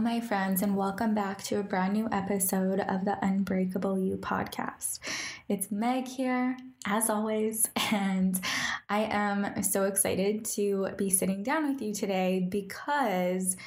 My 0.00 0.18
friends, 0.18 0.62
and 0.62 0.78
welcome 0.78 1.14
back 1.14 1.42
to 1.44 1.60
a 1.60 1.62
brand 1.62 1.92
new 1.92 2.08
episode 2.10 2.80
of 2.80 3.04
the 3.04 3.18
Unbreakable 3.22 3.98
You 3.98 4.16
podcast. 4.16 4.98
It's 5.46 5.70
Meg 5.70 6.08
here, 6.08 6.56
as 6.86 7.10
always, 7.10 7.68
and 7.92 8.40
I 8.88 9.00
am 9.00 9.62
so 9.62 9.84
excited 9.84 10.46
to 10.56 10.88
be 10.96 11.10
sitting 11.10 11.42
down 11.42 11.70
with 11.70 11.82
you 11.82 11.92
today 11.92 12.46
because 12.48 13.58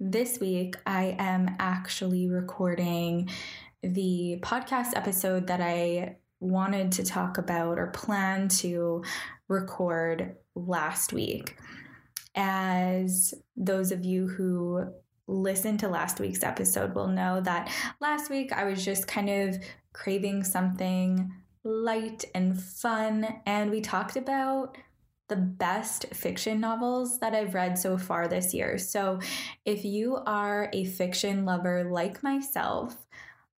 this 0.00 0.40
week 0.40 0.76
I 0.86 1.14
am 1.18 1.56
actually 1.58 2.26
recording 2.26 3.28
the 3.82 4.38
podcast 4.40 4.96
episode 4.96 5.48
that 5.48 5.60
I 5.60 6.16
wanted 6.40 6.92
to 6.92 7.04
talk 7.04 7.36
about 7.36 7.78
or 7.78 7.88
plan 7.88 8.48
to 8.48 9.04
record 9.46 10.36
last 10.54 11.12
week. 11.12 11.58
As 12.34 13.34
those 13.58 13.92
of 13.92 14.06
you 14.06 14.26
who 14.26 14.90
listen 15.26 15.78
to 15.78 15.88
last 15.88 16.20
week's 16.20 16.42
episode 16.42 16.94
will 16.94 17.08
know 17.08 17.40
that 17.40 17.70
last 18.00 18.30
week 18.30 18.52
I 18.52 18.64
was 18.64 18.84
just 18.84 19.06
kind 19.06 19.30
of 19.30 19.56
craving 19.92 20.44
something 20.44 21.32
light 21.64 22.24
and 22.34 22.60
fun, 22.60 23.26
and 23.46 23.70
we 23.70 23.80
talked 23.80 24.16
about 24.16 24.76
the 25.28 25.36
best 25.36 26.06
fiction 26.12 26.60
novels 26.60 27.20
that 27.20 27.34
I've 27.34 27.54
read 27.54 27.78
so 27.78 27.96
far 27.96 28.28
this 28.28 28.52
year. 28.52 28.78
So, 28.78 29.20
if 29.64 29.84
you 29.84 30.16
are 30.26 30.68
a 30.72 30.84
fiction 30.84 31.44
lover 31.44 31.84
like 31.84 32.22
myself, 32.22 32.96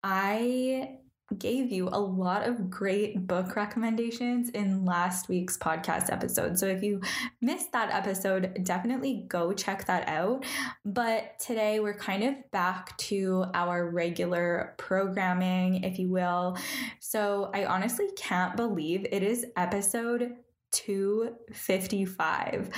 I 0.03 0.97
gave 1.37 1.71
you 1.71 1.89
a 1.89 1.99
lot 1.99 2.47
of 2.47 2.69
great 2.69 3.25
book 3.27 3.55
recommendations 3.55 4.49
in 4.49 4.85
last 4.85 5.29
week's 5.29 5.57
podcast 5.57 6.11
episode. 6.11 6.59
So 6.59 6.67
if 6.67 6.83
you 6.83 7.01
missed 7.41 7.71
that 7.71 7.91
episode, 7.91 8.59
definitely 8.63 9.25
go 9.27 9.53
check 9.53 9.85
that 9.85 10.07
out. 10.07 10.45
But 10.85 11.39
today 11.39 11.79
we're 11.79 11.93
kind 11.93 12.23
of 12.23 12.35
back 12.51 12.97
to 12.97 13.45
our 13.53 13.89
regular 13.89 14.75
programming, 14.77 15.83
if 15.83 15.97
you 15.97 16.09
will. 16.09 16.57
So 16.99 17.49
I 17.53 17.65
honestly 17.65 18.09
can't 18.15 18.55
believe 18.55 19.05
it 19.11 19.23
is 19.23 19.45
episode 19.55 20.35
255. 20.71 22.69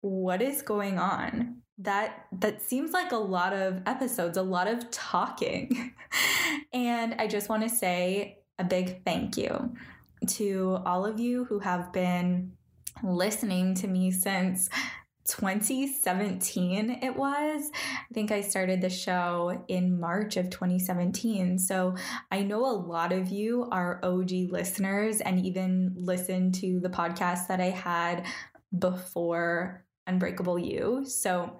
What 0.00 0.42
is 0.42 0.62
going 0.62 0.98
on? 0.98 1.63
That 1.78 2.26
that 2.32 2.62
seems 2.62 2.92
like 2.92 3.12
a 3.12 3.16
lot 3.16 3.52
of 3.52 3.82
episodes, 3.86 4.36
a 4.36 4.42
lot 4.42 4.68
of 4.68 4.90
talking. 4.90 5.94
and 6.72 7.14
I 7.18 7.26
just 7.26 7.48
want 7.48 7.62
to 7.62 7.68
say 7.68 8.38
a 8.58 8.64
big 8.64 9.04
thank 9.04 9.36
you 9.36 9.74
to 10.26 10.78
all 10.86 11.04
of 11.04 11.18
you 11.18 11.44
who 11.44 11.58
have 11.58 11.92
been 11.92 12.52
listening 13.02 13.74
to 13.74 13.88
me 13.88 14.10
since 14.10 14.68
2017 15.26 16.98
it 17.02 17.16
was 17.16 17.70
i 17.74 18.14
think 18.14 18.30
i 18.30 18.42
started 18.42 18.82
the 18.82 18.90
show 18.90 19.64
in 19.68 19.98
march 19.98 20.36
of 20.36 20.50
2017 20.50 21.58
so 21.58 21.94
i 22.30 22.42
know 22.42 22.64
a 22.64 22.76
lot 22.76 23.10
of 23.10 23.28
you 23.30 23.66
are 23.72 24.00
og 24.02 24.30
listeners 24.50 25.22
and 25.22 25.44
even 25.44 25.94
listen 25.96 26.52
to 26.52 26.78
the 26.80 26.90
podcast 26.90 27.48
that 27.48 27.58
i 27.58 27.70
had 27.70 28.24
before 28.78 29.83
Unbreakable 30.06 30.58
You. 30.58 31.04
So 31.06 31.58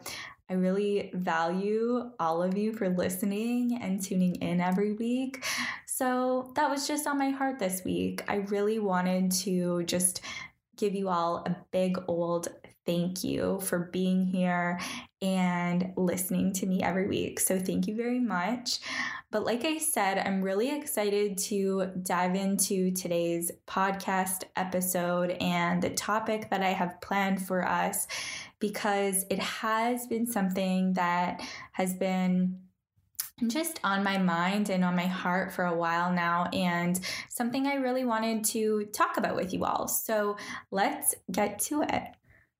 I 0.50 0.54
really 0.54 1.10
value 1.14 2.10
all 2.20 2.42
of 2.42 2.56
you 2.56 2.72
for 2.74 2.88
listening 2.90 3.78
and 3.80 4.02
tuning 4.02 4.36
in 4.36 4.60
every 4.60 4.92
week. 4.92 5.44
So 5.86 6.52
that 6.56 6.68
was 6.68 6.86
just 6.86 7.06
on 7.06 7.18
my 7.18 7.30
heart 7.30 7.58
this 7.58 7.82
week. 7.84 8.22
I 8.28 8.36
really 8.36 8.78
wanted 8.78 9.30
to 9.42 9.84
just 9.84 10.20
give 10.76 10.94
you 10.94 11.08
all 11.08 11.38
a 11.46 11.56
big 11.70 11.96
old 12.08 12.48
thank 12.86 13.24
you 13.24 13.60
for 13.60 13.90
being 13.92 14.26
here 14.26 14.80
and 15.22 15.92
listening 15.96 16.52
to 16.54 16.66
me 16.66 16.82
every 16.82 17.08
week. 17.08 17.40
So, 17.40 17.58
thank 17.58 17.86
you 17.86 17.96
very 17.96 18.20
much. 18.20 18.80
But, 19.30 19.44
like 19.44 19.64
I 19.64 19.78
said, 19.78 20.18
I'm 20.18 20.42
really 20.42 20.76
excited 20.76 21.38
to 21.38 21.90
dive 22.02 22.34
into 22.34 22.92
today's 22.92 23.50
podcast 23.66 24.44
episode 24.56 25.30
and 25.40 25.82
the 25.82 25.90
topic 25.90 26.50
that 26.50 26.62
I 26.62 26.70
have 26.70 27.00
planned 27.00 27.46
for 27.46 27.66
us 27.66 28.06
because 28.58 29.24
it 29.30 29.38
has 29.38 30.06
been 30.06 30.26
something 30.26 30.92
that 30.94 31.42
has 31.72 31.94
been 31.94 32.60
just 33.48 33.80
on 33.82 34.04
my 34.04 34.16
mind 34.16 34.70
and 34.70 34.84
on 34.84 34.94
my 34.94 35.06
heart 35.06 35.52
for 35.52 35.64
a 35.64 35.76
while 35.76 36.12
now, 36.12 36.44
and 36.52 37.00
something 37.28 37.66
I 37.66 37.74
really 37.74 38.04
wanted 38.04 38.44
to 38.44 38.84
talk 38.92 39.16
about 39.16 39.34
with 39.34 39.52
you 39.52 39.64
all. 39.64 39.88
So 39.88 40.36
let's 40.70 41.16
get 41.32 41.58
to 41.60 41.82
it. 41.82 42.02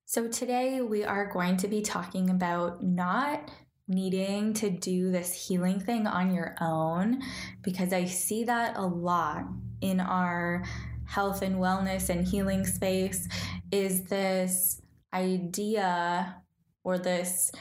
So, 0.07 0.27
today 0.27 0.81
we 0.81 1.03
are 1.03 1.25
going 1.25 1.57
to 1.57 1.67
be 1.67 1.81
talking 1.81 2.29
about 2.29 2.83
not 2.83 3.49
needing 3.87 4.53
to 4.53 4.69
do 4.69 5.11
this 5.11 5.47
healing 5.47 5.79
thing 5.79 6.05
on 6.05 6.31
your 6.31 6.55
own 6.61 7.23
because 7.63 7.91
I 7.91 8.05
see 8.05 8.43
that 8.43 8.77
a 8.77 8.85
lot 8.85 9.45
in 9.81 9.99
our 9.99 10.63
health 11.07 11.41
and 11.41 11.55
wellness 11.55 12.09
and 12.09 12.23
healing 12.23 12.67
space 12.67 13.27
is 13.71 14.03
this 14.03 14.79
idea 15.11 16.35
or 16.83 16.99
this 16.99 17.51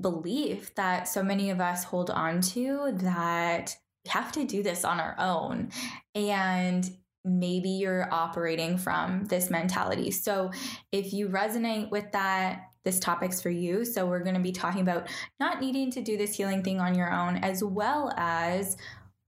belief 0.00 0.74
that 0.76 1.06
so 1.06 1.22
many 1.22 1.50
of 1.50 1.60
us 1.60 1.84
hold 1.84 2.08
on 2.08 2.40
to 2.40 2.92
that 2.94 3.76
we 4.06 4.10
have 4.10 4.32
to 4.32 4.46
do 4.46 4.62
this 4.62 4.86
on 4.86 4.98
our 4.98 5.14
own. 5.18 5.68
And 6.14 6.90
maybe 7.24 7.70
you're 7.70 8.12
operating 8.12 8.76
from 8.76 9.24
this 9.26 9.50
mentality. 9.50 10.10
So 10.10 10.50
if 10.90 11.12
you 11.12 11.28
resonate 11.28 11.90
with 11.90 12.10
that, 12.12 12.70
this 12.84 12.98
topic's 12.98 13.40
for 13.40 13.50
you. 13.50 13.84
So 13.84 14.06
we're 14.06 14.24
going 14.24 14.34
to 14.34 14.40
be 14.40 14.52
talking 14.52 14.80
about 14.80 15.08
not 15.38 15.60
needing 15.60 15.90
to 15.92 16.02
do 16.02 16.16
this 16.16 16.36
healing 16.36 16.64
thing 16.64 16.80
on 16.80 16.96
your 16.96 17.12
own, 17.12 17.36
as 17.36 17.62
well 17.62 18.12
as 18.16 18.76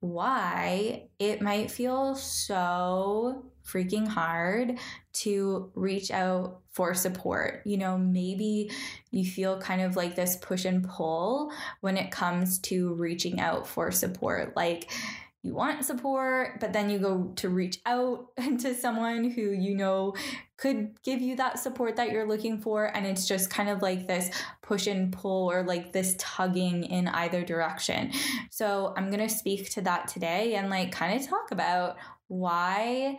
why 0.01 1.09
it 1.19 1.41
might 1.41 1.71
feel 1.71 2.15
so 2.15 3.47
freaking 3.65 4.07
hard 4.07 4.79
to 5.13 5.71
reach 5.75 6.11
out 6.11 6.61
for 6.71 6.93
support. 6.93 7.63
You 7.65 7.79
know, 7.79 7.97
maybe 7.97 8.71
you 9.11 9.25
feel 9.25 9.59
kind 9.59 9.81
of 9.81 9.97
like 9.97 10.17
this 10.17 10.37
push 10.37 10.65
and 10.65 10.87
pull 10.87 11.51
when 11.81 11.97
it 11.97 12.11
comes 12.11 12.59
to 12.61 12.93
reaching 12.95 13.41
out 13.41 13.67
for 13.67 13.91
support. 13.91 14.55
Like, 14.57 14.91
you 15.45 15.53
want 15.53 15.85
support, 15.85 16.59
but 16.59 16.73
then 16.73 16.89
you 16.89 16.99
go 16.99 17.31
to 17.37 17.51
reach 17.51 17.79
out 17.85 18.35
to 18.61 18.75
someone 18.75 19.31
who 19.31 19.43
you 19.43 19.77
know 19.77 20.15
could 20.57 21.01
give 21.03 21.21
you 21.21 21.37
that 21.37 21.59
support 21.59 21.97
that 21.97 22.11
you're 22.11 22.27
looking 22.27 22.59
for. 22.59 22.87
And 22.87 23.07
it's 23.07 23.29
just 23.29 23.51
kind 23.51 23.69
of 23.69 23.83
like 23.83 24.07
this 24.07 24.31
push 24.63 24.87
and 24.87 25.13
pull 25.13 25.51
or 25.51 25.63
like 25.63 25.93
this 25.93 26.15
tugging 26.19 26.85
in 26.85 27.09
either 27.09 27.45
direction. 27.45 28.13
So 28.51 28.95
I'm 28.97 29.11
going 29.11 29.27
to 29.27 29.29
speak 29.29 29.71
to 29.73 29.83
that 29.83 30.09
today 30.09 30.55
and 30.55 30.71
like 30.71 30.93
kind 30.93 31.21
of 31.21 31.29
talk 31.29 31.51
about 31.51 31.99
why 32.29 33.19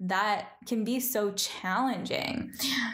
that 0.00 0.50
can 0.66 0.84
be 0.84 1.00
so 1.00 1.32
challenging. 1.32 2.52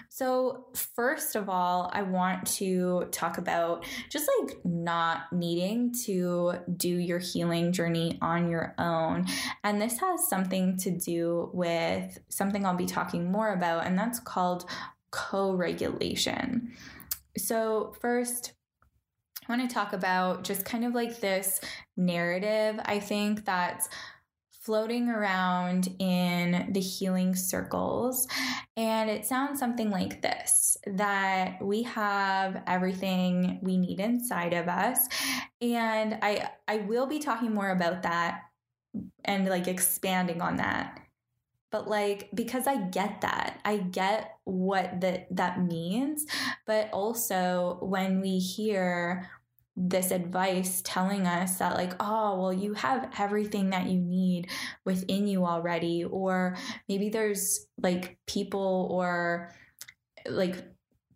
So, 0.08 0.66
first 0.94 1.36
of 1.36 1.48
all, 1.48 1.90
I 1.92 2.02
want 2.02 2.46
to 2.58 3.08
talk 3.10 3.36
about 3.36 3.84
just 4.08 4.30
like 4.40 4.56
not 4.64 5.32
needing 5.32 5.92
to 6.04 6.54
do 6.76 6.88
your 6.88 7.18
healing 7.18 7.72
journey 7.72 8.18
on 8.22 8.48
your 8.48 8.74
own. 8.78 9.26
And 9.64 9.82
this 9.82 9.98
has 9.98 10.28
something 10.28 10.78
to 10.78 10.90
do 10.90 11.50
with 11.52 12.18
something 12.28 12.64
I'll 12.64 12.76
be 12.76 12.86
talking 12.86 13.30
more 13.30 13.52
about, 13.52 13.86
and 13.86 13.98
that's 13.98 14.20
called 14.20 14.64
co 15.10 15.52
regulation. 15.52 16.72
So, 17.36 17.94
first, 18.00 18.52
I 19.46 19.52
want 19.52 19.68
to 19.68 19.74
talk 19.74 19.92
about 19.92 20.42
just 20.42 20.64
kind 20.64 20.86
of 20.86 20.94
like 20.94 21.20
this 21.20 21.60
narrative, 21.96 22.80
I 22.84 22.98
think 22.98 23.44
that's 23.44 23.88
floating 24.64 25.08
around 25.10 25.88
in 25.98 26.72
the 26.72 26.80
healing 26.80 27.34
circles. 27.36 28.26
And 28.76 29.10
it 29.10 29.26
sounds 29.26 29.58
something 29.60 29.90
like 29.90 30.22
this 30.22 30.76
that 30.86 31.62
we 31.62 31.82
have 31.84 32.62
everything 32.66 33.58
we 33.62 33.76
need 33.76 34.00
inside 34.00 34.54
of 34.54 34.68
us. 34.68 35.06
And 35.60 36.18
I 36.22 36.50
I 36.66 36.78
will 36.78 37.06
be 37.06 37.18
talking 37.18 37.52
more 37.54 37.70
about 37.70 38.02
that 38.02 38.42
and 39.24 39.48
like 39.48 39.68
expanding 39.68 40.40
on 40.42 40.56
that. 40.56 41.00
but 41.70 41.88
like 41.88 42.30
because 42.34 42.66
I 42.66 42.76
get 42.76 43.20
that. 43.22 43.60
I 43.64 43.78
get 43.78 44.36
what 44.44 45.00
that 45.00 45.26
that 45.36 45.62
means, 45.62 46.24
but 46.66 46.88
also 46.92 47.78
when 47.82 48.20
we 48.20 48.38
hear 48.38 49.28
this 49.76 50.12
advice 50.12 50.82
telling 50.84 51.26
us 51.26 51.58
that 51.58 51.74
like 51.74 51.92
oh 51.98 52.38
well 52.38 52.52
you 52.52 52.74
have 52.74 53.10
everything 53.18 53.70
that 53.70 53.86
you 53.86 53.98
need 53.98 54.48
within 54.84 55.26
you 55.26 55.44
already 55.44 56.04
or 56.04 56.56
maybe 56.88 57.08
there's 57.08 57.66
like 57.82 58.16
people 58.26 58.88
or 58.92 59.52
like 60.28 60.64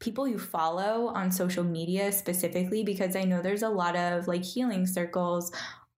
people 0.00 0.28
you 0.28 0.38
follow 0.38 1.08
on 1.08 1.30
social 1.30 1.64
media 1.64 2.12
specifically 2.12 2.84
because 2.84 3.16
I 3.16 3.22
know 3.22 3.42
there's 3.42 3.62
a 3.62 3.68
lot 3.68 3.96
of 3.96 4.28
like 4.28 4.44
healing 4.44 4.86
circles 4.86 5.52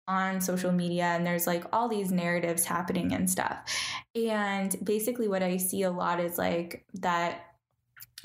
on 0.06 0.40
social 0.40 0.72
media 0.72 1.04
and 1.04 1.26
there's 1.26 1.46
like 1.46 1.64
all 1.72 1.88
these 1.88 2.10
narratives 2.10 2.64
happening 2.64 3.12
and 3.12 3.28
stuff. 3.28 3.58
And 4.14 4.74
basically 4.82 5.28
what 5.28 5.42
I 5.42 5.56
see 5.58 5.82
a 5.82 5.90
lot 5.90 6.20
is 6.20 6.38
like 6.38 6.86
that 6.94 7.42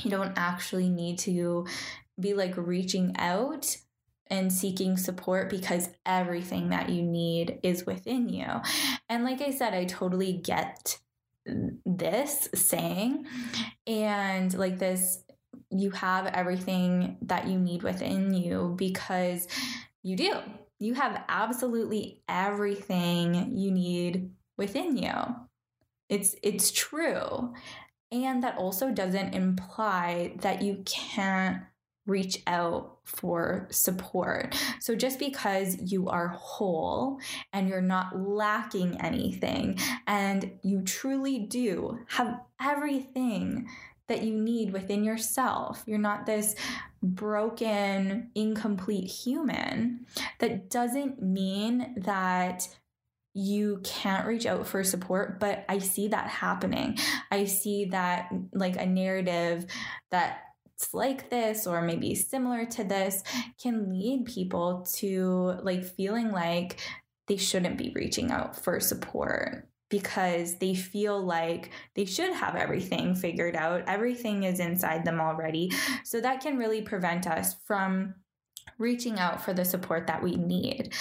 you 0.03 0.09
don't 0.09 0.33
actually 0.37 0.89
need 0.89 1.19
to 1.19 1.67
be 2.19 2.33
like 2.33 2.55
reaching 2.55 3.15
out 3.17 3.75
and 4.27 4.51
seeking 4.51 4.97
support 4.97 5.49
because 5.49 5.89
everything 6.05 6.69
that 6.69 6.89
you 6.89 7.03
need 7.03 7.59
is 7.63 7.85
within 7.85 8.29
you. 8.29 8.47
And 9.09 9.23
like 9.23 9.41
I 9.41 9.51
said, 9.51 9.73
I 9.73 9.85
totally 9.85 10.33
get 10.33 10.99
this 11.85 12.47
saying 12.55 13.25
and 13.85 14.57
like 14.57 14.79
this 14.79 15.23
you 15.69 15.91
have 15.91 16.27
everything 16.27 17.17
that 17.23 17.47
you 17.47 17.59
need 17.59 17.83
within 17.83 18.33
you 18.33 18.75
because 18.77 19.47
you 20.03 20.15
do. 20.15 20.33
You 20.79 20.93
have 20.93 21.23
absolutely 21.27 22.21
everything 22.29 23.57
you 23.57 23.71
need 23.71 24.31
within 24.57 24.97
you. 24.97 25.13
It's 26.09 26.35
it's 26.43 26.71
true. 26.71 27.53
And 28.11 28.43
that 28.43 28.57
also 28.57 28.91
doesn't 28.91 29.33
imply 29.33 30.35
that 30.41 30.61
you 30.61 30.83
can't 30.85 31.63
reach 32.05 32.41
out 32.47 32.97
for 33.03 33.67
support. 33.71 34.55
So 34.79 34.95
just 34.95 35.19
because 35.19 35.77
you 35.91 36.09
are 36.09 36.29
whole 36.29 37.19
and 37.53 37.69
you're 37.69 37.81
not 37.81 38.19
lacking 38.19 38.99
anything 39.01 39.79
and 40.05 40.51
you 40.63 40.81
truly 40.81 41.39
do 41.39 41.99
have 42.07 42.39
everything 42.61 43.67
that 44.07 44.23
you 44.23 44.33
need 44.33 44.73
within 44.73 45.03
yourself, 45.03 45.83
you're 45.85 45.97
not 45.97 46.25
this 46.25 46.55
broken, 47.01 48.31
incomplete 48.35 49.09
human, 49.09 50.05
that 50.39 50.69
doesn't 50.69 51.21
mean 51.21 51.95
that 51.97 52.67
you 53.33 53.81
can't 53.83 54.27
reach 54.27 54.45
out 54.45 54.67
for 54.67 54.83
support 54.83 55.39
but 55.39 55.65
i 55.67 55.79
see 55.79 56.07
that 56.07 56.27
happening 56.27 56.95
i 57.31 57.45
see 57.45 57.85
that 57.85 58.31
like 58.53 58.75
a 58.75 58.85
narrative 58.85 59.65
that 60.11 60.52
like 60.91 61.29
this 61.29 61.67
or 61.67 61.81
maybe 61.81 62.15
similar 62.15 62.65
to 62.65 62.83
this 62.83 63.23
can 63.61 63.89
lead 63.89 64.25
people 64.25 64.85
to 64.95 65.59
like 65.63 65.83
feeling 65.83 66.31
like 66.31 66.79
they 67.27 67.37
shouldn't 67.37 67.77
be 67.77 67.91
reaching 67.95 68.31
out 68.31 68.55
for 68.55 68.79
support 68.79 69.69
because 69.89 70.57
they 70.57 70.73
feel 70.73 71.23
like 71.23 71.69
they 71.93 72.05
should 72.05 72.33
have 72.33 72.55
everything 72.55 73.13
figured 73.13 73.55
out. 73.55 73.83
Everything 73.87 74.43
is 74.43 74.59
inside 74.59 75.05
them 75.05 75.21
already. 75.21 75.71
So 76.03 76.19
that 76.19 76.41
can 76.41 76.57
really 76.57 76.81
prevent 76.81 77.27
us 77.27 77.55
from 77.65 78.15
reaching 78.79 79.19
out 79.19 79.43
for 79.43 79.53
the 79.53 79.63
support 79.63 80.07
that 80.07 80.23
we 80.23 80.31
need. 80.31 80.93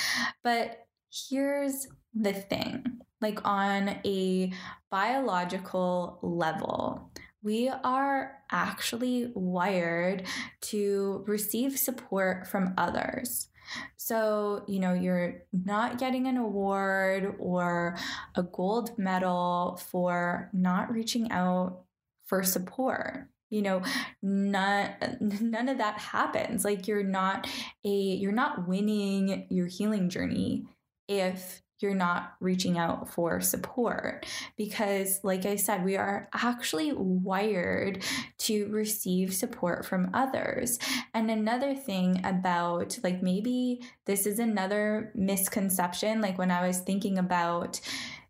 But 0.45 0.87
here's 1.11 1.87
the 2.15 2.35
thing 2.35 3.01
like 3.23 3.39
on 3.49 3.89
a 4.05 4.53
biological 4.91 6.19
level, 6.23 7.12
we 7.43 7.69
are 7.69 8.37
actually 8.51 9.31
wired 9.35 10.25
to 10.61 11.25
receive 11.27 11.79
support 11.79 12.47
from 12.47 12.75
others. 12.79 13.49
So, 13.97 14.65
you 14.69 14.81
know, 14.81 14.93
you're 14.93 15.43
not 15.53 15.99
getting 15.99 16.27
an 16.27 16.37
award 16.37 17.37
or 17.39 17.97
a 18.35 18.43
gold 18.43 18.99
medal 18.99 19.81
for 19.91 20.51
not 20.53 20.91
reaching 20.91 21.31
out 21.31 21.85
for 22.27 22.43
support 22.43 23.29
you 23.53 23.61
know 23.61 23.83
none 24.23 24.89
none 25.21 25.69
of 25.69 25.79
that 25.79 25.99
happens 25.99 26.65
like 26.65 26.89
you're 26.89 27.05
not 27.05 27.47
a 27.85 27.89
you're 27.89 28.33
not 28.33 28.67
winning 28.67 29.47
your 29.51 29.67
healing 29.67 30.09
journey 30.09 30.65
if 31.07 31.63
you're 31.83 31.95
not 31.95 32.35
reaching 32.41 32.79
out 32.79 33.09
for 33.13 33.41
support. 33.41 34.25
Because, 34.57 35.21
like 35.23 35.45
I 35.45 35.57
said, 35.57 35.85
we 35.85 35.97
are 35.97 36.29
actually 36.33 36.93
wired 36.93 38.03
to 38.39 38.69
receive 38.69 39.35
support 39.35 39.85
from 39.85 40.11
others. 40.15 40.79
And 41.13 41.31
another 41.31 41.75
thing 41.75 42.25
about, 42.25 42.99
like, 43.03 43.23
maybe 43.23 43.83
this 44.07 44.27
is 44.27 44.39
another 44.39 45.11
misconception, 45.15 46.21
like 46.21 46.39
when 46.39 46.51
I 46.51 46.67
was 46.67 46.79
thinking 46.79 47.19
about, 47.19 47.81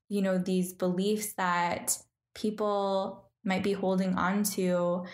you 0.09 0.23
know, 0.23 0.39
these 0.39 0.73
beliefs 0.73 1.35
that 1.35 1.99
people 2.35 3.29
might 3.45 3.63
be 3.63 3.73
holding 3.73 4.17
on 4.17 4.45
to 4.45 5.05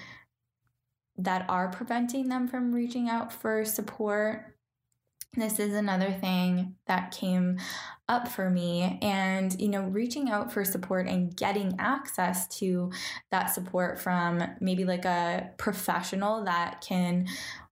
that 1.16 1.44
are 1.48 1.68
preventing 1.68 2.28
them 2.28 2.46
from 2.46 2.72
reaching 2.72 3.08
out 3.08 3.32
for 3.32 3.64
support 3.64 4.54
this 5.34 5.58
is 5.58 5.74
another 5.74 6.12
thing 6.12 6.74
that 6.86 7.10
came 7.10 7.58
up 8.08 8.28
for 8.28 8.48
me 8.48 8.98
and 9.02 9.60
you 9.60 9.68
know 9.68 9.82
reaching 9.82 10.30
out 10.30 10.52
for 10.52 10.64
support 10.64 11.06
and 11.06 11.36
getting 11.36 11.76
access 11.78 12.48
to 12.48 12.90
that 13.30 13.46
support 13.46 14.00
from 14.00 14.42
maybe 14.60 14.84
like 14.84 15.04
a 15.04 15.50
professional 15.58 16.44
that 16.44 16.80
can 16.80 17.26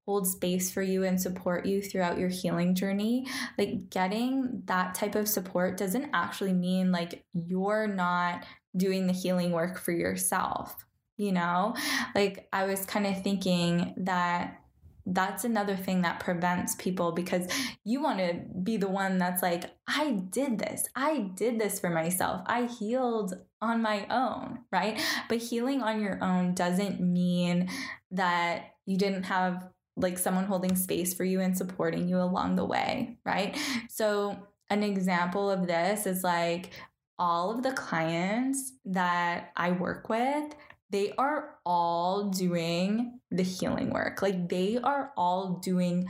hold 0.05 0.27
space 0.27 0.71
for 0.71 0.83
you 0.83 1.03
and 1.03 1.21
support 1.21 1.67
you 1.67 1.83
throughout 1.83 2.19
your 2.19 2.29
healing 2.29 2.75
journey 2.75 3.27
like 3.59 3.89
getting 3.91 4.63
that 4.67 4.95
type 4.95 5.15
of 5.15 5.27
support 5.27 5.77
doesn't 5.77 6.11
actually 6.13 6.53
mean 6.53 6.93
like 6.93 7.25
you're 7.33 7.89
not 7.89 8.45
doing 8.77 9.07
the 9.07 9.13
healing 9.13 9.51
work 9.53 9.79
for 9.79 9.93
yourself 9.93 10.85
you 11.19 11.33
know? 11.33 11.75
Like 12.15 12.47
i 12.53 12.65
was 12.65 12.85
kind 12.85 13.07
of 13.07 13.23
thinking 13.23 13.95
that 13.97 14.61
that's 15.07 15.45
another 15.45 15.77
thing 15.77 16.03
that 16.03 16.19
prevents 16.19 16.75
people 16.75 17.13
because 17.13 17.47
you 17.85 18.03
want 18.03 18.19
to 18.19 18.41
be 18.63 18.77
the 18.77 18.89
one 18.89 19.19
that's 19.19 19.41
like, 19.41 19.65
I 19.87 20.11
did 20.11 20.59
this. 20.59 20.89
I 20.97 21.31
did 21.35 21.61
this 21.61 21.79
for 21.79 21.91
myself. 21.91 22.43
I 22.47 22.67
healed 22.67 23.35
on 23.63 23.83
my 23.83 24.07
own, 24.11 24.59
right? 24.73 25.01
But 25.29 25.39
healing 25.39 25.81
on 25.81 26.03
your 26.03 26.23
own 26.23 26.55
doesn't 26.55 27.01
mean 27.01 27.69
that 28.11 28.75
you 28.85 28.97
didn't 28.97 29.25
have 29.25 29.69
like 29.97 30.19
someone 30.19 30.45
holding 30.45 30.75
space 30.77 31.15
for 31.15 31.25
you 31.25 31.41
and 31.41 31.57
supporting 31.57 32.09
you 32.09 32.21
along 32.21 32.57
the 32.57 32.65
way, 32.65 33.17
right? 33.25 33.57
So, 33.89 34.37
an 34.69 34.83
example 34.83 35.49
of 35.49 35.69
this 35.69 36.07
is 36.07 36.25
like 36.25 36.71
all 37.19 37.51
of 37.51 37.63
the 37.63 37.73
clients 37.73 38.73
that 38.85 39.53
I 39.57 39.71
work 39.71 40.09
with, 40.09 40.55
they 40.91 41.13
are 41.19 41.57
all 41.65 42.31
doing 42.31 43.21
the 43.31 43.43
healing 43.43 43.91
work. 43.91 44.23
Like 44.23 44.49
they 44.49 44.79
are 44.79 45.13
all 45.17 45.61
doing 45.63 46.09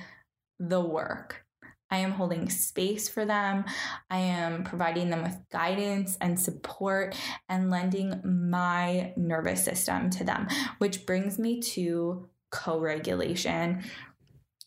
the 0.58 0.80
work. 0.80 1.46
I 1.90 1.98
am 1.98 2.12
holding 2.12 2.50
space 2.50 3.08
for 3.08 3.24
them. 3.24 3.64
I 4.10 4.18
am 4.18 4.64
providing 4.64 5.10
them 5.10 5.22
with 5.22 5.38
guidance 5.50 6.18
and 6.20 6.38
support 6.38 7.14
and 7.48 7.70
lending 7.70 8.20
my 8.24 9.12
nervous 9.16 9.64
system 9.64 10.10
to 10.10 10.24
them, 10.24 10.48
which 10.78 11.06
brings 11.06 11.38
me 11.38 11.60
to 11.60 12.28
co 12.50 12.80
regulation. 12.80 13.84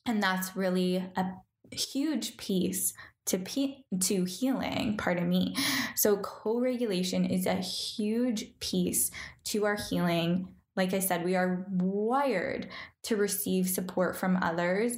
And 0.06 0.24
that's 0.24 0.56
really 0.56 0.98
a 1.18 1.34
huge 1.76 2.38
piece 2.38 2.94
to 3.30 3.38
pe- 3.38 3.78
to 4.00 4.26
healing 4.26 4.98
pardon 4.98 5.30
me 5.30 5.56
so 5.96 6.18
co-regulation 6.18 7.26
is 7.26 7.46
a 7.46 7.56
huge 7.56 8.60
piece 8.60 9.12
to 9.44 9.66
our 9.66 9.76
healing 9.76 10.48
like 10.80 10.94
I 10.94 11.00
said, 11.00 11.26
we 11.26 11.36
are 11.36 11.66
wired 11.70 12.70
to 13.04 13.18
receive 13.18 13.68
support 13.68 14.16
from 14.16 14.40
others. 14.42 14.94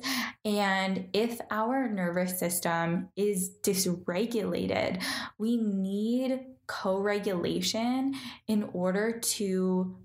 And 0.45 1.07
if 1.11 1.41
our 1.49 1.89
nervous 1.89 2.37
system 2.37 3.09
is 3.15 3.49
dysregulated, 3.63 5.01
we 5.39 5.57
need 5.57 6.39
co 6.67 6.99
regulation 6.99 8.13
in 8.47 8.69
order 8.73 9.19
to 9.19 9.97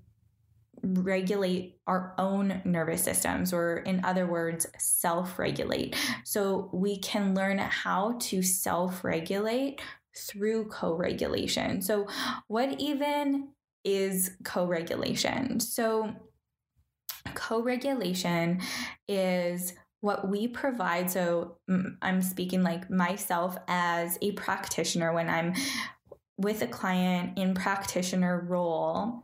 regulate 0.94 1.78
our 1.86 2.14
own 2.18 2.60
nervous 2.64 3.02
systems, 3.02 3.52
or 3.52 3.78
in 3.78 4.04
other 4.04 4.26
words, 4.26 4.66
self 4.78 5.38
regulate. 5.38 5.96
So 6.24 6.70
we 6.72 6.98
can 6.98 7.34
learn 7.34 7.58
how 7.58 8.18
to 8.22 8.42
self 8.42 9.04
regulate 9.04 9.80
through 10.16 10.66
co 10.68 10.94
regulation. 10.94 11.82
So, 11.82 12.06
what 12.48 12.80
even 12.80 13.48
is 13.84 14.36
co 14.44 14.66
regulation? 14.66 15.60
So, 15.60 16.14
co 17.34 17.62
regulation 17.62 18.60
is 19.08 19.74
what 20.00 20.28
we 20.28 20.48
provide. 20.48 21.10
So, 21.10 21.58
I'm 22.02 22.22
speaking 22.22 22.62
like 22.62 22.90
myself 22.90 23.56
as 23.68 24.18
a 24.22 24.32
practitioner 24.32 25.12
when 25.12 25.28
I'm 25.28 25.54
with 26.38 26.62
a 26.62 26.66
client 26.66 27.38
in 27.38 27.54
practitioner 27.54 28.44
role, 28.46 29.22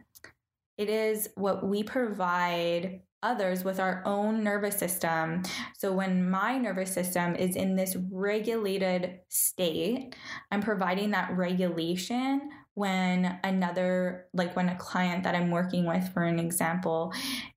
it 0.82 0.90
is 0.90 1.28
what 1.36 1.64
we 1.64 1.84
provide 1.84 3.02
others 3.22 3.62
with 3.62 3.78
our 3.78 4.02
own 4.04 4.42
nervous 4.42 4.76
system. 4.76 5.44
So 5.78 5.92
when 5.92 6.28
my 6.28 6.58
nervous 6.58 6.92
system 6.92 7.36
is 7.36 7.54
in 7.54 7.76
this 7.76 7.96
regulated 8.10 9.20
state, 9.28 10.16
I'm 10.50 10.60
providing 10.60 11.12
that 11.12 11.36
regulation 11.36 12.50
when 12.74 13.38
another, 13.44 14.26
like 14.34 14.56
when 14.56 14.70
a 14.70 14.76
client 14.76 15.22
that 15.22 15.36
I'm 15.36 15.52
working 15.52 15.86
with, 15.86 16.08
for 16.12 16.24
an 16.24 16.40
example, 16.40 17.12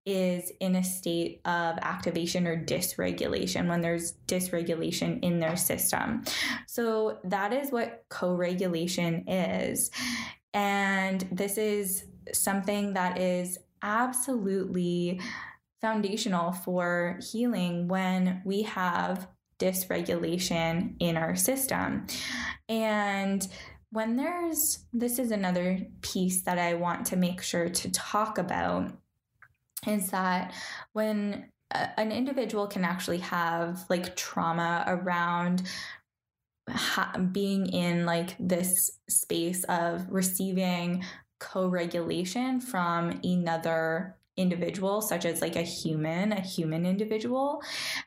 is 0.05 0.51
in 0.59 0.75
a 0.75 0.83
state 0.83 1.41
of 1.45 1.79
activation 1.81 2.45
or 2.45 2.63
dysregulation, 2.63 3.67
when 3.67 3.81
there's 3.81 4.13
dysregulation 4.27 5.23
in 5.23 5.39
their 5.39 5.55
system. 5.55 6.25
So 6.67 7.17
that 7.23 7.53
is 7.53 7.71
what 7.71 8.03
co 8.09 8.35
regulation 8.35 9.27
is. 9.27 9.89
And 10.53 11.27
this 11.31 11.57
is 11.57 12.05
something 12.33 12.93
that 12.93 13.19
is 13.19 13.57
absolutely 13.81 15.19
foundational 15.81 16.51
for 16.51 17.19
healing 17.31 17.87
when 17.87 18.41
we 18.45 18.63
have 18.63 19.27
dysregulation 19.59 20.95
in 20.99 21.17
our 21.17 21.35
system. 21.35 22.07
And 22.67 23.47
when 23.91 24.15
there's, 24.15 24.85
this 24.91 25.19
is 25.19 25.31
another 25.31 25.79
piece 26.01 26.41
that 26.41 26.57
I 26.57 26.73
want 26.73 27.05
to 27.07 27.15
make 27.15 27.41
sure 27.41 27.69
to 27.69 27.91
talk 27.91 28.37
about, 28.37 28.91
is 29.87 30.09
that 30.09 30.53
when 30.93 31.49
an 31.71 32.11
individual 32.11 32.67
can 32.67 32.83
actually 32.83 33.19
have 33.19 33.85
like 33.89 34.15
trauma 34.15 34.83
around 34.87 35.63
ha- 36.69 37.17
being 37.31 37.67
in 37.67 38.05
like 38.05 38.35
this 38.39 38.91
space 39.07 39.63
of 39.65 40.05
receiving 40.09 41.03
co-regulation 41.39 42.59
from 42.59 43.19
another 43.23 44.17
individual 44.37 45.01
such 45.01 45.23
as 45.25 45.41
like 45.41 45.55
a 45.55 45.61
human 45.61 46.33
a 46.33 46.41
human 46.41 46.85
individual. 46.85 47.61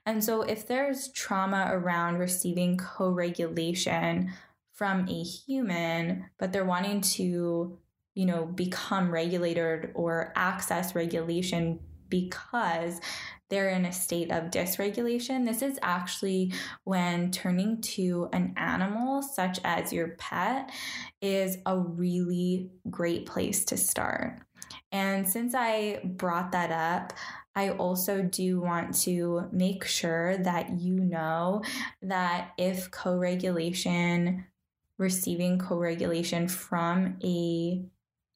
And 0.05 0.23
so 0.23 0.43
if 0.43 0.67
there's 0.67 1.11
trauma 1.13 1.69
around 1.71 2.19
receiving 2.19 2.77
co-regulation 2.77 4.33
from 4.75 5.09
a 5.09 5.23
human, 5.23 6.27
but 6.39 6.53
they're 6.53 6.65
wanting 6.65 7.01
to, 7.01 7.79
you 8.15 8.27
know, 8.27 8.47
become 8.47 9.11
regulated 9.11 9.91
or 9.95 10.33
access 10.37 10.95
regulation 10.95 11.81
because 12.09 13.01
they're 13.49 13.71
in 13.71 13.87
a 13.87 13.93
state 13.93 14.31
of 14.31 14.51
dysregulation. 14.51 15.47
This 15.47 15.63
is 15.63 15.79
actually 15.83 16.53
when 16.85 17.31
turning 17.31 17.81
to 17.83 18.29
an 18.33 18.55
animal, 18.57 19.23
such 19.23 19.59
as 19.65 19.93
your 19.93 20.09
pet, 20.19 20.71
is 21.21 21.59
a 21.67 21.79
really 21.79 22.71
great 22.91 23.27
place 23.27 23.65
to 23.67 23.77
start. 23.77 24.41
And 24.93 25.29
since 25.29 25.55
I 25.55 26.01
brought 26.05 26.53
that 26.53 26.71
up, 26.71 27.13
I 27.55 27.71
also 27.71 28.23
do 28.23 28.61
want 28.61 28.95
to 29.03 29.49
make 29.51 29.85
sure 29.85 30.37
that 30.39 30.79
you 30.79 30.95
know 30.95 31.63
that 32.03 32.53
if 32.57 32.91
co 32.91 33.17
regulation 33.17 34.47
receiving 34.99 35.59
co 35.59 35.77
regulation 35.77 36.49
from 36.49 37.17
a 37.25 37.83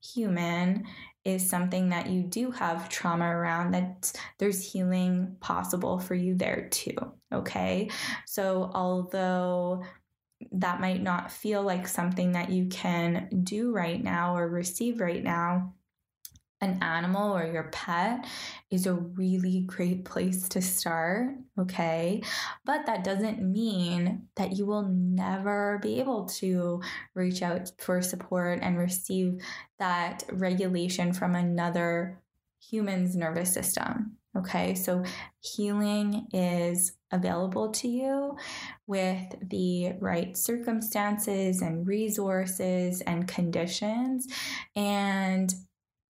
human 0.02 0.85
is 1.25 1.49
something 1.49 1.91
that 1.91 2.09
you 2.09 2.23
do 2.23 2.50
have 2.50 2.88
trauma 2.88 3.26
around, 3.26 3.73
that 3.73 4.12
there's 4.38 4.73
healing 4.73 5.37
possible 5.41 5.99
for 5.99 6.14
you 6.14 6.35
there 6.35 6.69
too. 6.71 6.97
Okay. 7.33 7.91
So, 8.26 8.71
although 8.75 9.85
that 10.52 10.81
might 10.81 11.02
not 11.02 11.31
feel 11.31 11.62
like 11.62 11.87
something 11.87 12.33
that 12.33 12.50
you 12.50 12.67
can 12.67 13.29
do 13.45 13.73
right 13.73 14.02
now 14.02 14.37
or 14.37 14.49
receive 14.49 15.00
right 15.00 15.23
now, 15.23 15.75
an 16.62 16.78
animal 16.81 17.37
or 17.37 17.45
your 17.45 17.64
pet 17.64 18.25
is 18.71 18.87
a 18.87 18.95
really 18.95 19.61
great 19.66 20.04
place 20.04 20.49
to 20.50 20.62
start, 20.62 21.35
okay? 21.59 22.23
But 22.64 22.87
that 22.87 23.04
doesn't 23.04 23.42
mean 23.42 24.28
that 24.37 24.52
you 24.57 24.64
will 24.64 24.88
never 24.88 25.81
be 25.83 25.99
able 26.00 26.26
to 26.26 26.81
reach 27.14 27.42
out 27.42 27.73
for 27.78 28.00
support 28.00 28.61
and 28.62 28.78
receive 28.78 29.42
that 29.78 30.23
regulation 30.31 31.12
from 31.12 31.35
another 31.35 32.23
human's 32.61 33.16
nervous 33.16 33.52
system. 33.52 34.16
Okay, 34.35 34.75
so 34.75 35.04
healing 35.40 36.26
is 36.33 36.92
available 37.11 37.71
to 37.71 37.87
you 37.87 38.35
with 38.87 39.35
the 39.42 39.92
right 40.00 40.35
circumstances 40.38 41.61
and 41.61 41.87
resources 41.87 43.02
and 43.02 43.28
conditions. 43.28 44.26
And 44.75 45.52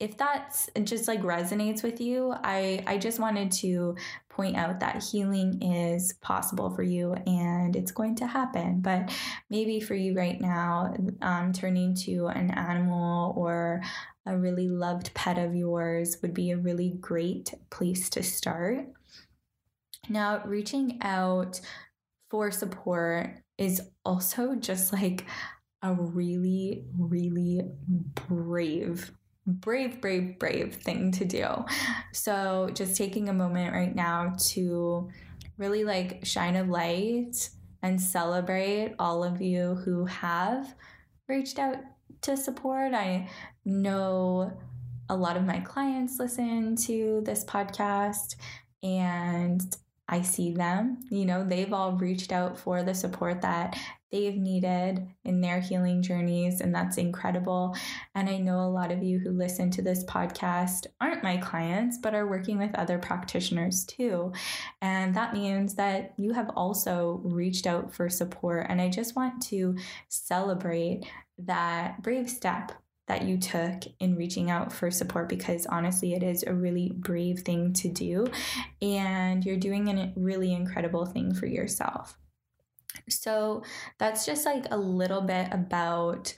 if 0.02 0.16
that's 0.16 0.68
just 0.82 1.06
like 1.06 1.22
resonates 1.22 1.84
with 1.84 2.00
you, 2.00 2.34
I, 2.42 2.82
I 2.88 2.98
just 2.98 3.20
wanted 3.20 3.52
to 3.52 3.94
point 4.28 4.56
out 4.56 4.80
that 4.80 5.00
healing 5.00 5.62
is 5.62 6.14
possible 6.14 6.74
for 6.74 6.82
you 6.82 7.12
and 7.24 7.76
it's 7.76 7.92
going 7.92 8.16
to 8.16 8.26
happen. 8.26 8.80
But 8.80 9.12
maybe 9.48 9.78
for 9.78 9.94
you 9.94 10.14
right 10.14 10.40
now, 10.40 10.92
um, 11.22 11.52
turning 11.52 11.94
to 12.06 12.26
an 12.26 12.50
animal 12.50 13.32
or 13.36 13.80
a 14.26 14.36
really 14.36 14.68
loved 14.68 15.14
pet 15.14 15.38
of 15.38 15.54
yours 15.54 16.16
would 16.20 16.34
be 16.34 16.50
a 16.50 16.56
really 16.56 16.96
great 17.00 17.54
place 17.70 18.10
to 18.10 18.24
start. 18.24 18.88
Now, 20.08 20.42
reaching 20.44 20.98
out 21.02 21.60
for 22.28 22.50
support 22.50 23.36
is 23.56 23.80
also 24.04 24.56
just 24.56 24.92
like 24.92 25.26
a 25.80 25.94
really, 25.94 26.86
really 26.98 27.60
brave 28.26 29.12
brave, 29.46 30.00
brave, 30.00 30.38
brave 30.38 30.76
thing 30.76 31.12
to 31.12 31.24
do. 31.24 31.46
So, 32.12 32.70
just 32.74 32.96
taking 32.96 33.28
a 33.28 33.32
moment 33.32 33.74
right 33.74 33.94
now 33.94 34.34
to 34.50 35.10
really 35.58 35.84
like 35.84 36.24
shine 36.24 36.56
a 36.56 36.64
light 36.64 37.50
and 37.82 38.00
celebrate 38.00 38.94
all 38.98 39.24
of 39.24 39.40
you 39.40 39.74
who 39.84 40.04
have 40.06 40.74
reached 41.28 41.58
out 41.58 41.78
to 42.22 42.36
support. 42.36 42.94
I 42.94 43.28
know 43.64 44.52
a 45.08 45.16
lot 45.16 45.36
of 45.36 45.44
my 45.44 45.60
clients 45.60 46.18
listen 46.18 46.76
to 46.76 47.22
this 47.24 47.44
podcast 47.44 48.36
and 48.82 49.60
I 50.08 50.22
see 50.22 50.52
them. 50.52 51.00
You 51.10 51.24
know, 51.24 51.44
they've 51.44 51.72
all 51.72 51.92
reached 51.92 52.32
out 52.32 52.58
for 52.58 52.82
the 52.82 52.94
support 52.94 53.42
that 53.42 53.78
they've 54.12 54.36
needed 54.36 55.08
in 55.24 55.40
their 55.40 55.58
healing 55.58 56.02
journeys, 56.02 56.60
and 56.60 56.72
that's 56.72 56.98
incredible. 56.98 57.74
And 58.14 58.28
I 58.28 58.36
know 58.36 58.60
a 58.60 58.68
lot 58.70 58.92
of 58.92 59.02
you 59.02 59.18
who 59.18 59.30
listen 59.30 59.70
to 59.72 59.82
this 59.82 60.04
podcast 60.04 60.86
aren't 61.00 61.24
my 61.24 61.38
clients, 61.38 61.98
but 61.98 62.14
are 62.14 62.28
working 62.28 62.58
with 62.58 62.74
other 62.74 62.98
practitioners 62.98 63.84
too. 63.84 64.32
And 64.82 65.16
that 65.16 65.32
means 65.32 65.74
that 65.74 66.12
you 66.18 66.34
have 66.34 66.50
also 66.50 67.22
reached 67.24 67.66
out 67.66 67.92
for 67.92 68.08
support. 68.08 68.66
And 68.68 68.80
I 68.80 68.90
just 68.90 69.16
want 69.16 69.42
to 69.44 69.76
celebrate 70.08 71.04
that 71.38 72.02
brave 72.02 72.28
step 72.28 72.72
that 73.08 73.24
you 73.24 73.36
took 73.36 73.82
in 73.98 74.14
reaching 74.14 74.50
out 74.50 74.72
for 74.72 74.90
support 74.90 75.28
because 75.28 75.66
honestly, 75.66 76.14
it 76.14 76.22
is 76.22 76.44
a 76.44 76.54
really 76.54 76.92
brave 76.94 77.40
thing 77.40 77.72
to 77.72 77.88
do. 77.88 78.26
And 78.80 79.44
you're 79.44 79.56
doing 79.56 79.88
a 79.88 80.12
really 80.16 80.52
incredible 80.52 81.06
thing 81.06 81.34
for 81.34 81.46
yourself. 81.46 82.16
So 83.08 83.62
that's 83.98 84.26
just 84.26 84.44
like 84.46 84.66
a 84.70 84.76
little 84.76 85.22
bit 85.22 85.48
about 85.50 86.36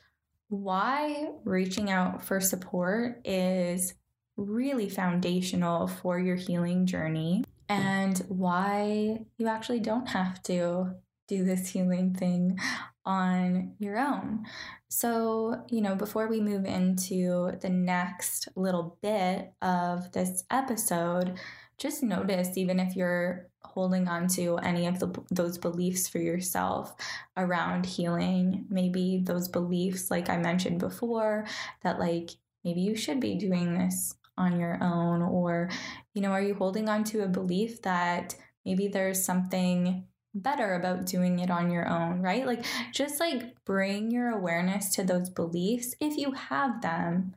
why 0.49 1.31
reaching 1.45 1.91
out 1.91 2.23
for 2.23 2.41
support 2.41 3.21
is 3.25 3.95
really 4.37 4.89
foundational 4.89 5.87
for 5.87 6.19
your 6.19 6.37
healing 6.37 6.87
journey 6.87 7.45
and 7.69 8.19
why 8.29 9.19
you 9.39 9.47
actually 9.47 9.81
don't 9.81 10.09
have 10.09 10.43
to 10.43 10.95
do 11.29 11.45
this 11.45 11.69
healing 11.69 12.15
thing 12.15 12.59
on 13.07 13.75
your 13.79 13.99
own. 13.99 14.45
So, 14.89 15.65
you 15.69 15.81
know, 15.81 15.95
before 15.95 16.29
we 16.29 16.41
move 16.41 16.65
into 16.65 17.53
the 17.61 17.71
next 17.71 18.49
little 18.57 18.99
bit 19.03 19.53
of 19.63 20.13
this 20.13 20.45
episode, 20.51 21.39
just 21.79 22.03
notice 22.03 22.57
even 22.57 22.79
if 22.79 22.95
you're 22.95 23.49
holding 23.65 24.09
on 24.09 24.29
to 24.29 24.57
any 24.59 24.87
of 24.87 24.99
the, 25.01 25.13
those 25.31 25.59
beliefs 25.59 26.09
for 26.09 26.19
yourself 26.19 26.95
around 27.37 27.87
healing, 27.87 28.67
maybe 28.69 29.21
those 29.25 29.49
beliefs, 29.49 30.11
like 30.11 30.29
I 30.29 30.37
mentioned 30.37 30.79
before, 30.79 31.47
that 31.83 31.99
like 31.99 32.31
maybe 32.65 32.81
you 32.81 32.95
should 32.95 33.21
be 33.21 33.35
doing 33.35 33.79
this 33.79 34.15
on 34.37 34.59
your 34.59 34.83
own, 34.83 35.23
or, 35.23 35.71
you 36.13 36.23
know, 36.23 36.31
are 36.31 36.43
you 36.43 36.55
holding 36.55 36.89
on 36.89 37.05
to 37.05 37.23
a 37.23 37.29
belief 37.29 37.83
that 37.83 38.35
maybe 38.65 38.89
there's 38.89 39.25
something 39.25 40.05
better 40.35 40.75
about 40.75 41.07
doing 41.07 41.39
it 41.39 41.51
on 41.51 41.71
your 41.71 41.89
own, 41.89 42.21
right? 42.21 42.45
Like, 42.45 42.65
just 42.93 43.21
like 43.21 43.55
bring 43.65 44.11
your 44.11 44.31
awareness 44.31 44.91
to 44.97 45.05
those 45.05 45.31
beliefs 45.31 45.95
if 46.01 46.17
you 46.17 46.33
have 46.33 46.83
them, 46.83 47.37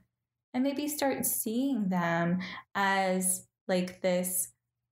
and 0.54 0.64
maybe 0.64 0.88
start 0.88 1.24
seeing 1.26 1.90
them 1.90 2.40
as 2.74 3.46
like 3.68 4.02
this 4.02 4.48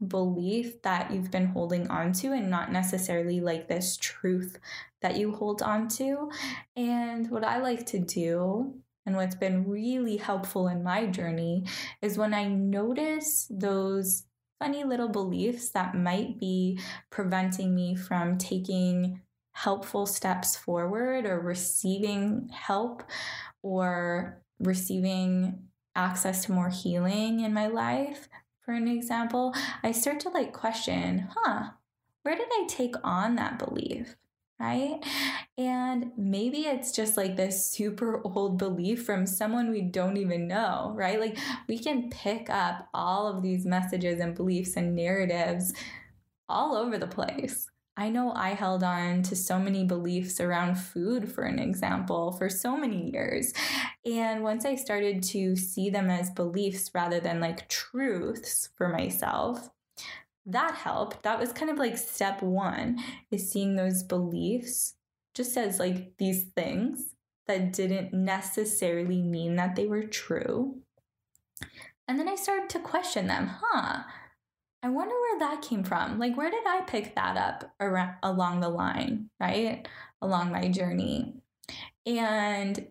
belief 0.08 0.82
that 0.82 1.12
you've 1.12 1.32
been 1.32 1.48
holding 1.48 1.88
on 1.90 2.14
to 2.14 2.32
and 2.34 2.50
not 2.50 2.72
necessarily 2.72 3.40
like 3.40 3.68
this 3.68 3.98
truth 3.98 4.60
that 5.02 5.18
you 5.18 5.34
hold 5.34 5.62
on 5.62 5.88
to. 5.90 6.30
And 6.76 7.30
what 7.30 7.44
I 7.44 7.60
like 7.60 7.86
to 7.88 8.00
do 8.00 8.76
and 9.06 9.16
what's 9.16 9.36
been 9.36 9.68
really 9.68 10.18
helpful 10.18 10.68
in 10.68 10.84
my 10.84 11.06
journey 11.06 11.66
is 12.02 12.18
when 12.18 12.34
I 12.34 12.46
notice 12.48 13.48
those 13.50 14.26
funny 14.60 14.84
little 14.84 15.10
beliefs 15.10 15.70
that 15.70 15.96
might 15.96 16.40
be 16.40 16.80
preventing 17.10 17.76
me 17.76 17.96
from 17.96 18.38
taking 18.38 19.22
helpful 19.52 20.06
steps 20.06 20.56
forward 20.56 21.26
or 21.26 21.40
receiving 21.40 22.50
help 22.52 23.04
or 23.62 24.42
receiving 24.60 25.68
access 25.96 26.46
to 26.46 26.52
more 26.52 26.70
healing 26.70 27.40
in 27.40 27.54
my 27.54 27.68
life, 27.68 28.28
for 28.66 28.74
an 28.74 28.88
example, 28.88 29.54
I 29.84 29.92
start 29.92 30.20
to 30.22 30.30
like 30.30 30.52
question, 30.52 31.28
huh, 31.36 31.72
where 32.24 32.36
did 32.36 32.48
I 32.52 32.66
take 32.68 32.96
on 33.04 33.36
that 33.36 33.60
belief? 33.60 34.16
right? 34.60 35.00
And 35.58 36.12
maybe 36.18 36.62
it's 36.62 36.92
just 36.92 37.18
like 37.18 37.36
this 37.36 37.70
super 37.70 38.22
old 38.24 38.58
belief 38.58 39.06
from 39.06 39.26
someone 39.26 39.72
we 39.72 39.82
don't 39.82 40.18
even 40.18 40.48
know, 40.48 40.94
right? 40.96 41.20
Like 41.20 41.38
we 41.68 41.78
can 41.78 42.10
pick 42.10 42.50
up 42.50 42.88
all 42.94 43.28
of 43.28 43.42
these 43.42 43.66
messages 43.66 44.20
and 44.20 44.36
beliefs 44.36 44.76
and 44.78 44.96
narratives 44.96 45.74
all 46.48 46.76
over 46.76 46.98
the 46.98 47.08
place. 47.08 47.68
I 47.98 48.10
know 48.10 48.34
I 48.34 48.50
held 48.50 48.84
on 48.84 49.24
to 49.24 49.36
so 49.36 49.58
many 49.58 49.86
beliefs 49.86 50.42
around 50.42 50.76
food, 50.76 51.32
for 51.32 51.44
an 51.44 51.60
example, 51.60 52.34
for 52.34 52.50
so 52.50 52.76
many 52.76 53.12
years. 53.12 53.54
And 54.06 54.44
once 54.44 54.66
I 54.66 54.76
started 54.76 55.24
to 55.24 55.56
see 55.56 55.90
them 55.90 56.10
as 56.10 56.30
beliefs 56.30 56.92
rather 56.94 57.22
than 57.22 57.40
like 57.40 57.70
truths 57.70 58.70
for 58.76 58.90
myself, 58.90 59.70
that 60.46 60.76
helped. 60.76 61.24
That 61.24 61.40
was 61.40 61.54
kind 61.54 61.72
of 61.72 61.78
like 61.78 61.98
step 61.98 62.42
one 62.42 63.00
is 63.32 63.50
seeing 63.50 63.76
those 63.76 64.04
beliefs 64.04 64.96
just 65.34 65.58
as 65.58 65.80
like 65.80 66.18
these 66.18 66.44
things 66.56 67.16
that 67.48 67.74
didn't 67.74 68.14
necessarily 68.14 69.22
mean 69.22 69.56
that 69.56 69.76
they 69.76 69.86
were 69.86 70.04
true. 70.04 70.82
And 72.08 72.20
then 72.20 72.28
I 72.28 72.36
started 72.36 72.70
to 72.72 72.80
question 72.80 73.28
them, 73.28 73.50
huh? 73.62 74.04
I 74.86 74.90
wonder 74.90 75.16
where 75.16 75.40
that 75.40 75.64
came 75.64 75.84
from. 75.84 76.20
Like, 76.20 76.38
where 76.38 76.52
did 76.52 76.64
I 76.68 76.82
pick 76.82 77.16
that 77.16 77.38
up 77.38 77.74
around, 77.80 78.18
along 78.22 78.60
the 78.60 78.70
line, 78.70 79.32
right? 79.40 79.88
Along 80.22 80.52
my 80.52 80.68
journey. 80.68 81.34
And 82.06 82.88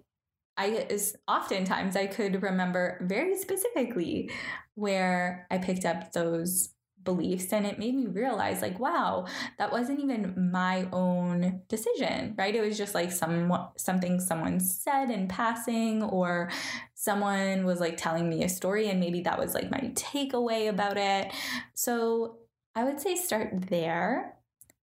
I 0.56 0.86
is 0.90 1.16
oftentimes 1.28 1.94
I 1.94 2.08
could 2.08 2.42
remember 2.42 2.98
very 3.06 3.36
specifically 3.36 4.32
where 4.74 5.46
I 5.52 5.58
picked 5.58 5.84
up 5.84 6.10
those 6.10 6.73
beliefs 7.04 7.52
and 7.52 7.66
it 7.66 7.78
made 7.78 7.94
me 7.94 8.06
realize 8.06 8.62
like 8.62 8.78
wow 8.78 9.26
that 9.58 9.72
wasn't 9.72 10.00
even 10.00 10.50
my 10.50 10.88
own 10.92 11.60
decision 11.68 12.34
right? 12.36 12.54
It 12.54 12.60
was 12.60 12.78
just 12.78 12.94
like 12.94 13.12
some 13.12 13.52
something 13.76 14.20
someone 14.20 14.60
said 14.60 15.10
in 15.10 15.28
passing 15.28 16.02
or 16.02 16.50
someone 16.94 17.64
was 17.64 17.80
like 17.80 17.96
telling 17.96 18.28
me 18.28 18.44
a 18.44 18.48
story 18.48 18.88
and 18.88 19.00
maybe 19.00 19.20
that 19.22 19.38
was 19.38 19.54
like 19.54 19.70
my 19.70 19.92
takeaway 19.94 20.68
about 20.68 20.96
it. 20.96 21.32
So 21.74 22.38
i 22.74 22.84
would 22.84 23.00
say 23.00 23.14
start 23.14 23.68
there. 23.68 24.36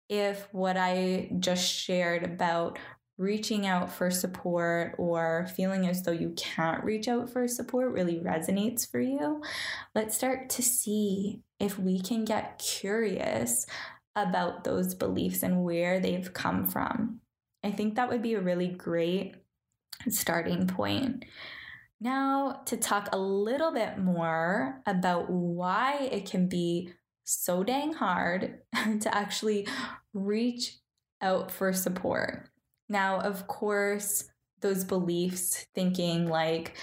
If 0.08 0.48
what 0.52 0.76
i 0.76 1.30
just 1.38 1.64
shared 1.72 2.24
about 2.24 2.78
reaching 3.20 3.66
out 3.66 3.92
for 3.92 4.10
support 4.10 4.94
or 4.96 5.46
feeling 5.54 5.86
as 5.86 6.02
though 6.02 6.10
you 6.10 6.30
can't 6.38 6.82
reach 6.82 7.06
out 7.06 7.28
for 7.28 7.46
support 7.46 7.92
really 7.92 8.18
resonates 8.18 8.90
for 8.90 8.98
you, 8.98 9.42
let's 9.94 10.16
start 10.16 10.48
to 10.48 10.62
see 10.62 11.42
if 11.60 11.78
we 11.78 12.00
can 12.00 12.24
get 12.24 12.58
curious 12.58 13.66
about 14.16 14.64
those 14.64 14.94
beliefs 14.94 15.42
and 15.42 15.62
where 15.62 16.00
they've 16.00 16.32
come 16.32 16.64
from. 16.64 17.20
I 17.62 17.70
think 17.70 17.94
that 17.94 18.08
would 18.08 18.22
be 18.22 18.34
a 18.34 18.40
really 18.40 18.68
great 18.68 19.36
starting 20.08 20.66
point. 20.66 21.26
Now, 22.00 22.62
to 22.64 22.78
talk 22.78 23.10
a 23.12 23.18
little 23.18 23.70
bit 23.70 23.98
more 23.98 24.80
about 24.86 25.28
why 25.28 26.08
it 26.10 26.24
can 26.24 26.48
be 26.48 26.94
so 27.24 27.62
dang 27.62 27.92
hard 27.92 28.60
to 29.00 29.14
actually 29.14 29.68
reach 30.14 30.78
out 31.20 31.50
for 31.50 31.74
support. 31.74 32.49
Now, 32.90 33.20
of 33.20 33.46
course, 33.46 34.24
those 34.60 34.84
beliefs, 34.84 35.66
thinking 35.74 36.28
like, 36.28 36.74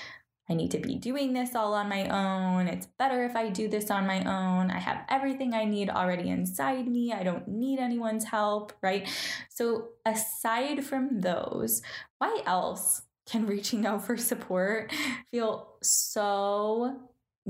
I 0.49 0.53
need 0.53 0.71
to 0.71 0.79
be 0.79 0.95
doing 0.95 1.33
this 1.33 1.55
all 1.55 1.73
on 1.73 1.89
my 1.89 2.07
own. 2.07 2.67
It's 2.67 2.87
better 2.97 3.25
if 3.25 3.35
I 3.35 3.49
do 3.49 3.67
this 3.67 3.91
on 3.91 4.07
my 4.07 4.19
own. 4.19 4.71
I 4.71 4.79
have 4.79 5.03
everything 5.09 5.53
I 5.53 5.65
need 5.65 5.89
already 5.89 6.29
inside 6.29 6.87
me. 6.87 7.11
I 7.11 7.23
don't 7.23 7.47
need 7.49 7.79
anyone's 7.79 8.23
help, 8.23 8.71
right? 8.81 9.07
So, 9.49 9.89
aside 10.05 10.85
from 10.85 11.19
those, 11.19 11.81
why 12.17 12.41
else 12.45 13.01
can 13.29 13.45
reaching 13.47 13.85
out 13.85 14.05
for 14.05 14.15
support 14.15 14.91
feel 15.29 15.75
so 15.81 16.97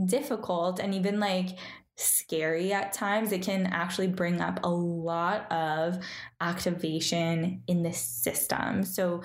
difficult 0.05 0.79
and 0.79 0.93
even 0.93 1.19
like 1.19 1.57
scary 1.97 2.71
at 2.71 2.93
times. 2.93 3.31
It 3.31 3.41
can 3.41 3.65
actually 3.65 4.07
bring 4.07 4.39
up 4.39 4.59
a 4.63 4.69
lot 4.69 5.51
of 5.51 5.99
activation 6.39 7.63
in 7.67 7.83
the 7.83 7.93
system. 7.93 8.83
So, 8.83 9.21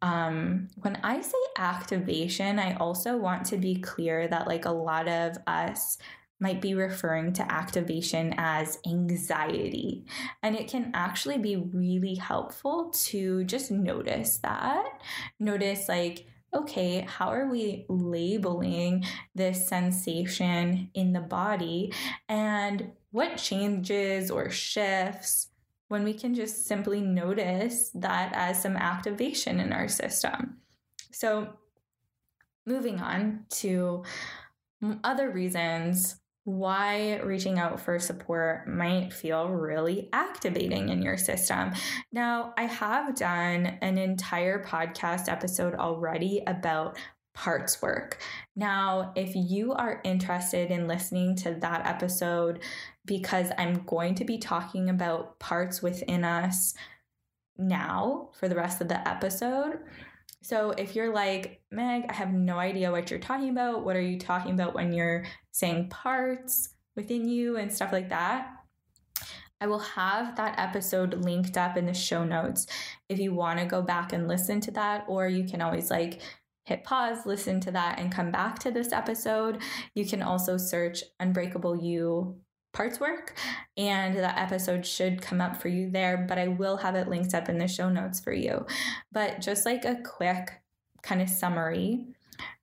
um, 0.00 0.68
when 0.76 0.96
I 1.02 1.20
say 1.20 1.38
activation, 1.56 2.58
I 2.58 2.74
also 2.74 3.16
want 3.16 3.46
to 3.46 3.56
be 3.56 3.76
clear 3.76 4.28
that, 4.28 4.46
like, 4.46 4.64
a 4.64 4.70
lot 4.70 5.08
of 5.08 5.36
us 5.46 5.98
might 6.40 6.60
be 6.60 6.74
referring 6.74 7.32
to 7.32 7.52
activation 7.52 8.32
as 8.38 8.78
anxiety. 8.86 10.04
And 10.42 10.54
it 10.54 10.68
can 10.68 10.92
actually 10.94 11.38
be 11.38 11.56
really 11.56 12.14
helpful 12.14 12.90
to 13.06 13.42
just 13.44 13.72
notice 13.72 14.38
that. 14.38 15.02
Notice, 15.40 15.88
like, 15.88 16.26
okay, 16.54 17.00
how 17.08 17.28
are 17.28 17.50
we 17.50 17.84
labeling 17.88 19.04
this 19.34 19.68
sensation 19.68 20.90
in 20.94 21.12
the 21.12 21.20
body? 21.20 21.92
And 22.28 22.92
what 23.10 23.36
changes 23.36 24.30
or 24.30 24.50
shifts 24.50 25.48
when 25.88 26.04
we 26.04 26.14
can 26.14 26.34
just 26.34 26.66
simply 26.66 27.00
notice 27.00 27.90
that 27.94 28.32
as 28.34 28.62
some 28.62 28.76
activation 28.76 29.60
in 29.60 29.72
our 29.72 29.88
system? 29.88 30.58
So, 31.12 31.54
moving 32.66 33.00
on 33.00 33.44
to 33.50 34.04
other 35.02 35.30
reasons 35.30 36.16
why 36.48 37.18
reaching 37.18 37.58
out 37.58 37.78
for 37.78 37.98
support 37.98 38.66
might 38.66 39.12
feel 39.12 39.50
really 39.50 40.08
activating 40.14 40.88
in 40.88 41.02
your 41.02 41.18
system. 41.18 41.72
Now, 42.10 42.54
I 42.56 42.62
have 42.62 43.14
done 43.14 43.78
an 43.82 43.98
entire 43.98 44.64
podcast 44.64 45.30
episode 45.30 45.74
already 45.74 46.42
about 46.46 46.96
parts 47.34 47.82
work. 47.82 48.22
Now, 48.56 49.12
if 49.14 49.32
you 49.34 49.74
are 49.74 50.00
interested 50.04 50.70
in 50.70 50.88
listening 50.88 51.36
to 51.36 51.52
that 51.60 51.84
episode, 51.86 52.60
because 53.04 53.52
I'm 53.58 53.84
going 53.84 54.14
to 54.14 54.24
be 54.24 54.38
talking 54.38 54.88
about 54.88 55.38
parts 55.38 55.82
within 55.82 56.24
us 56.24 56.72
now 57.58 58.30
for 58.40 58.48
the 58.48 58.56
rest 58.56 58.80
of 58.80 58.88
the 58.88 59.06
episode, 59.06 59.80
so 60.42 60.70
if 60.70 60.94
you're 60.94 61.12
like, 61.12 61.60
Meg, 61.70 62.06
I 62.08 62.12
have 62.12 62.32
no 62.32 62.58
idea 62.58 62.90
what 62.90 63.10
you're 63.10 63.20
talking 63.20 63.50
about, 63.50 63.84
what 63.84 63.96
are 63.96 64.00
you 64.00 64.18
talking 64.18 64.52
about 64.52 64.74
when 64.74 64.92
you're 64.92 65.24
saying 65.50 65.88
parts 65.88 66.70
within 66.96 67.28
you 67.28 67.56
and 67.56 67.72
stuff 67.72 67.92
like 67.92 68.08
that? 68.10 68.48
I 69.60 69.66
will 69.66 69.80
have 69.80 70.36
that 70.36 70.58
episode 70.58 71.24
linked 71.24 71.56
up 71.56 71.76
in 71.76 71.86
the 71.86 71.94
show 71.94 72.24
notes 72.24 72.66
if 73.08 73.18
you 73.18 73.34
want 73.34 73.58
to 73.58 73.66
go 73.66 73.82
back 73.82 74.12
and 74.12 74.28
listen 74.28 74.60
to 74.62 74.70
that, 74.72 75.04
or 75.08 75.26
you 75.26 75.44
can 75.44 75.60
always 75.60 75.90
like 75.90 76.20
hit 76.64 76.84
pause, 76.84 77.26
listen 77.26 77.60
to 77.60 77.72
that, 77.72 77.98
and 77.98 78.12
come 78.12 78.30
back 78.30 78.60
to 78.60 78.70
this 78.70 78.92
episode. 78.92 79.60
You 79.94 80.06
can 80.06 80.22
also 80.22 80.56
search 80.56 81.02
Unbreakable 81.18 81.82
You 81.82 82.36
parts 82.72 83.00
work 83.00 83.34
and 83.76 84.16
that 84.16 84.38
episode 84.38 84.86
should 84.86 85.22
come 85.22 85.40
up 85.40 85.56
for 85.56 85.68
you 85.68 85.90
there 85.90 86.26
but 86.28 86.38
i 86.38 86.46
will 86.46 86.76
have 86.76 86.94
it 86.94 87.08
linked 87.08 87.34
up 87.34 87.48
in 87.48 87.58
the 87.58 87.68
show 87.68 87.88
notes 87.88 88.20
for 88.20 88.32
you. 88.32 88.66
But 89.12 89.40
just 89.40 89.64
like 89.66 89.84
a 89.84 89.96
quick 90.04 90.52
kind 91.02 91.22
of 91.22 91.28
summary. 91.28 92.06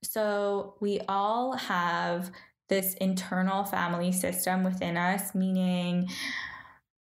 So 0.04 0.76
we 0.80 1.02
all 1.08 1.54
have 1.54 2.32
this 2.70 2.94
internal 2.96 3.64
family 3.64 4.12
system 4.12 4.64
within 4.64 4.98
us 4.98 5.36
meaning 5.36 6.10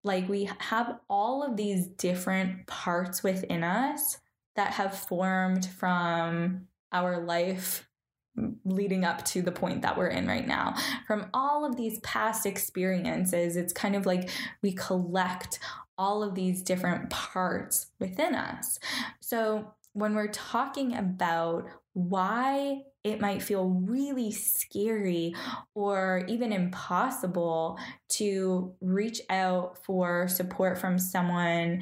like 0.03 0.29
we 0.29 0.47
have 0.59 0.99
all 1.09 1.41
of 1.41 1.57
these 1.57 1.87
different 1.87 2.67
parts 2.67 3.23
within 3.23 3.63
us 3.63 4.19
that 4.55 4.73
have 4.73 4.95
formed 4.95 5.65
from 5.65 6.67
our 6.91 7.19
life 7.25 7.89
leading 8.63 9.05
up 9.05 9.23
to 9.25 9.41
the 9.41 9.51
point 9.51 9.81
that 9.81 9.97
we're 9.97 10.07
in 10.07 10.27
right 10.27 10.47
now. 10.47 10.75
From 11.07 11.27
all 11.33 11.65
of 11.65 11.75
these 11.77 11.99
past 11.99 12.45
experiences, 12.45 13.55
it's 13.55 13.73
kind 13.73 13.95
of 13.95 14.05
like 14.05 14.29
we 14.61 14.73
collect 14.73 15.59
all 15.97 16.23
of 16.23 16.35
these 16.35 16.61
different 16.61 17.09
parts 17.09 17.87
within 17.99 18.35
us. 18.35 18.79
So 19.21 19.73
when 19.93 20.13
we're 20.13 20.27
talking 20.27 20.95
about 20.95 21.67
why 21.93 22.81
it 23.05 23.21
might 23.21 23.41
feel 23.41 23.69
really 23.69 24.31
scary 24.31 25.33
or 25.73 26.25
even 26.27 26.51
impossible 26.51 27.79
to 28.09 28.73
reach 28.81 29.21
out 29.29 29.77
for 29.85 30.27
support 30.27 30.77
from 30.77 30.99
someone 30.99 31.81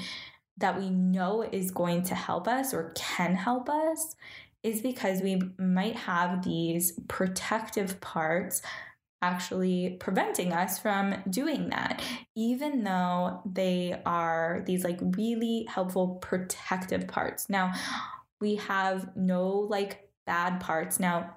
that 0.57 0.77
we 0.77 0.89
know 0.89 1.41
is 1.41 1.71
going 1.71 2.03
to 2.03 2.13
help 2.13 2.47
us 2.47 2.73
or 2.73 2.91
can 2.95 3.33
help 3.33 3.69
us 3.69 4.15
is 4.63 4.81
because 4.81 5.21
we 5.21 5.41
might 5.57 5.95
have 5.95 6.43
these 6.43 6.93
protective 7.07 7.99
parts 8.01 8.61
actually 9.21 9.97
preventing 9.99 10.51
us 10.51 10.79
from 10.79 11.15
doing 11.29 11.69
that, 11.69 12.01
even 12.35 12.83
though 12.83 13.41
they 13.45 14.01
are 14.05 14.63
these 14.65 14.83
like 14.83 14.99
really 15.01 15.65
helpful 15.69 16.15
protective 16.21 17.07
parts. 17.07 17.49
Now, 17.49 17.73
we 18.41 18.55
have 18.55 19.15
no 19.15 19.47
like 19.49 20.09
bad 20.25 20.59
parts. 20.59 20.99
Now, 20.99 21.35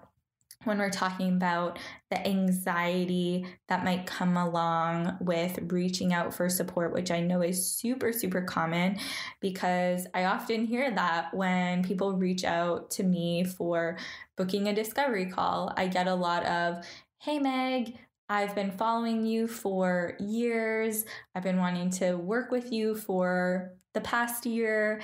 when 0.64 0.78
we're 0.78 0.90
talking 0.90 1.36
about 1.36 1.78
the 2.10 2.26
anxiety 2.26 3.46
that 3.68 3.84
might 3.84 4.06
come 4.06 4.36
along 4.36 5.16
with 5.20 5.58
reaching 5.70 6.12
out 6.12 6.34
for 6.34 6.48
support, 6.48 6.92
which 6.92 7.10
I 7.10 7.20
know 7.20 7.42
is 7.42 7.66
super, 7.66 8.12
super 8.12 8.42
common 8.42 8.98
because 9.40 10.06
I 10.14 10.24
often 10.24 10.66
hear 10.66 10.90
that 10.90 11.32
when 11.34 11.84
people 11.84 12.16
reach 12.16 12.44
out 12.44 12.90
to 12.92 13.02
me 13.02 13.44
for 13.44 13.96
booking 14.36 14.68
a 14.68 14.74
discovery 14.74 15.26
call. 15.26 15.72
I 15.76 15.86
get 15.86 16.08
a 16.08 16.14
lot 16.14 16.44
of, 16.46 16.84
hey, 17.18 17.38
Meg, 17.38 17.98
I've 18.28 18.54
been 18.54 18.72
following 18.72 19.24
you 19.24 19.46
for 19.46 20.16
years. 20.18 21.04
I've 21.34 21.44
been 21.44 21.58
wanting 21.58 21.90
to 21.90 22.14
work 22.14 22.50
with 22.50 22.72
you 22.72 22.96
for 22.96 23.72
the 23.94 24.00
past 24.00 24.44
year, 24.44 25.00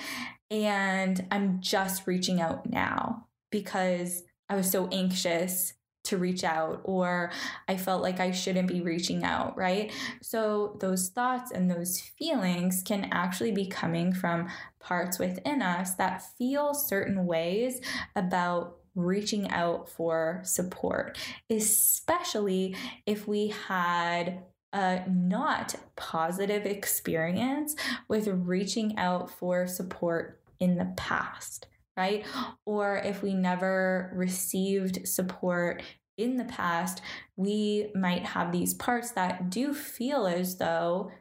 and 0.51 1.25
I'm 1.31 1.61
just 1.61 2.05
reaching 2.05 2.41
out 2.41 2.69
now 2.69 3.27
because 3.49 4.23
I 4.53 4.55
was 4.55 4.69
so 4.69 4.87
anxious 4.91 5.73
to 6.03 6.17
reach 6.17 6.43
out 6.43 6.81
or 6.83 7.31
I 7.67 7.75
felt 7.75 8.03
like 8.03 8.19
I 8.19 8.29
shouldn't 8.29 8.67
be 8.67 8.81
reaching 8.81 9.23
out, 9.23 9.57
right? 9.57 9.91
So 10.21 10.77
those 10.79 11.09
thoughts 11.09 11.49
and 11.49 11.71
those 11.71 11.99
feelings 11.99 12.83
can 12.85 13.09
actually 13.11 13.51
be 13.51 13.65
coming 13.65 14.13
from 14.13 14.49
parts 14.79 15.17
within 15.17 15.63
us 15.63 15.95
that 15.95 16.21
feel 16.37 16.75
certain 16.75 17.25
ways 17.25 17.81
about 18.15 18.77
reaching 18.93 19.49
out 19.49 19.89
for 19.89 20.41
support, 20.43 21.17
especially 21.49 22.75
if 23.07 23.27
we 23.27 23.47
had 23.67 24.43
a 24.71 25.01
not 25.09 25.73
positive 25.95 26.67
experience 26.67 27.75
with 28.07 28.27
reaching 28.27 28.99
out 28.99 29.31
for 29.31 29.65
support 29.65 30.41
in 30.59 30.77
the 30.77 30.93
past 30.95 31.65
right? 31.95 32.25
Or 32.65 32.97
if 32.97 33.21
we 33.21 33.33
never 33.33 34.11
received 34.15 35.07
support 35.07 35.83
in 36.17 36.37
the 36.37 36.45
past, 36.45 37.01
we 37.35 37.91
might 37.95 38.23
have 38.23 38.51
these 38.51 38.73
parts 38.73 39.11
that 39.11 39.49
do 39.49 39.73
feel 39.73 40.27
as 40.27 40.57
though 40.57 41.11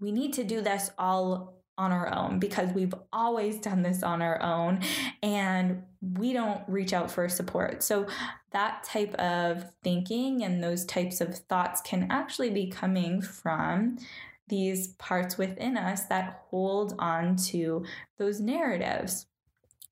we 0.00 0.12
need 0.12 0.32
to 0.34 0.44
do 0.44 0.60
this 0.60 0.90
all 0.98 1.58
on 1.76 1.92
our 1.92 2.12
own 2.12 2.40
because 2.40 2.72
we've 2.72 2.94
always 3.12 3.58
done 3.58 3.82
this 3.82 4.02
on 4.02 4.20
our 4.20 4.42
own 4.42 4.80
and 5.22 5.82
we 6.02 6.32
don't 6.32 6.60
reach 6.68 6.92
out 6.92 7.10
for 7.10 7.28
support. 7.28 7.82
So, 7.82 8.06
that 8.50 8.82
type 8.82 9.14
of 9.16 9.66
thinking 9.84 10.42
and 10.42 10.64
those 10.64 10.86
types 10.86 11.20
of 11.20 11.36
thoughts 11.36 11.82
can 11.82 12.06
actually 12.10 12.48
be 12.48 12.66
coming 12.66 13.20
from 13.20 13.98
these 14.48 14.88
parts 14.94 15.36
within 15.36 15.76
us 15.76 16.04
that 16.04 16.44
hold 16.48 16.94
on 16.98 17.36
to 17.36 17.84
those 18.18 18.40
narratives. 18.40 19.26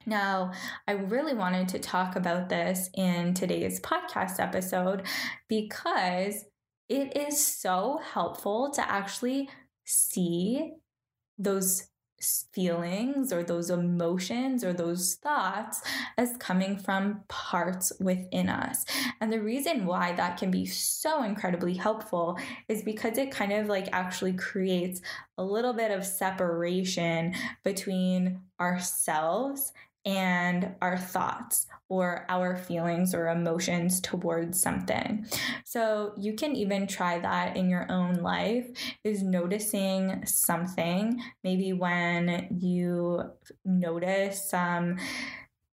Now, 0.07 0.53
I 0.87 0.92
really 0.92 1.35
wanted 1.35 1.69
to 1.71 1.81
talk 1.81 2.14
about 2.14 2.49
this 2.49 2.88
in 2.95 3.35
today's 3.35 3.81
podcast 3.81 4.38
episode 4.38 5.03
because 5.49 6.45
it 6.88 7.16
is 7.16 7.45
so 7.45 8.01
helpful 8.12 8.71
to 8.71 8.88
actually 8.88 9.51
see 9.85 10.75
those 11.37 11.88
feelings 12.53 13.33
or 13.33 13.42
those 13.42 13.69
emotions 13.69 14.64
or 14.64 14.73
those 14.73 15.16
thoughts 15.16 15.83
as 16.16 16.37
coming 16.38 16.79
from 16.79 17.23
parts 17.29 17.92
within 18.01 18.49
us. 18.49 18.85
And 19.21 19.33
the 19.33 19.42
reason 19.42 19.87
why 19.87 20.12
that 20.12 20.38
can 20.38 20.51
be 20.51 20.66
so 20.66 21.25
incredibly 21.25 21.75
helpful 21.75 22.38
is 22.69 22.83
because 22.83 23.19
it 23.19 23.33
kind 23.33 23.53
of 23.53 23.66
like 23.66 23.88
actually 23.92 24.33
creates 24.33 25.01
a 25.37 25.45
little 25.45 25.75
bit 25.75 25.90
of 25.90 26.07
separation 26.07 27.35
between 27.64 28.40
ourselves 28.61 29.73
and 30.07 30.73
our 30.81 30.97
thoughts 30.97 31.66
or 31.88 32.25
our 32.29 32.57
feelings 32.57 33.12
or 33.12 33.29
emotions 33.29 34.01
towards 34.01 34.61
something. 34.61 35.27
So 35.64 36.14
you 36.16 36.35
can 36.35 36.55
even 36.55 36.87
try 36.87 37.19
that 37.19 37.57
in 37.57 37.69
your 37.69 37.90
own 37.90 38.14
life 38.14 38.69
is 39.03 39.23
noticing 39.23 40.25
something 40.25 41.21
maybe 41.42 41.73
when 41.73 42.57
you 42.61 43.23
notice 43.64 44.49
some 44.49 44.97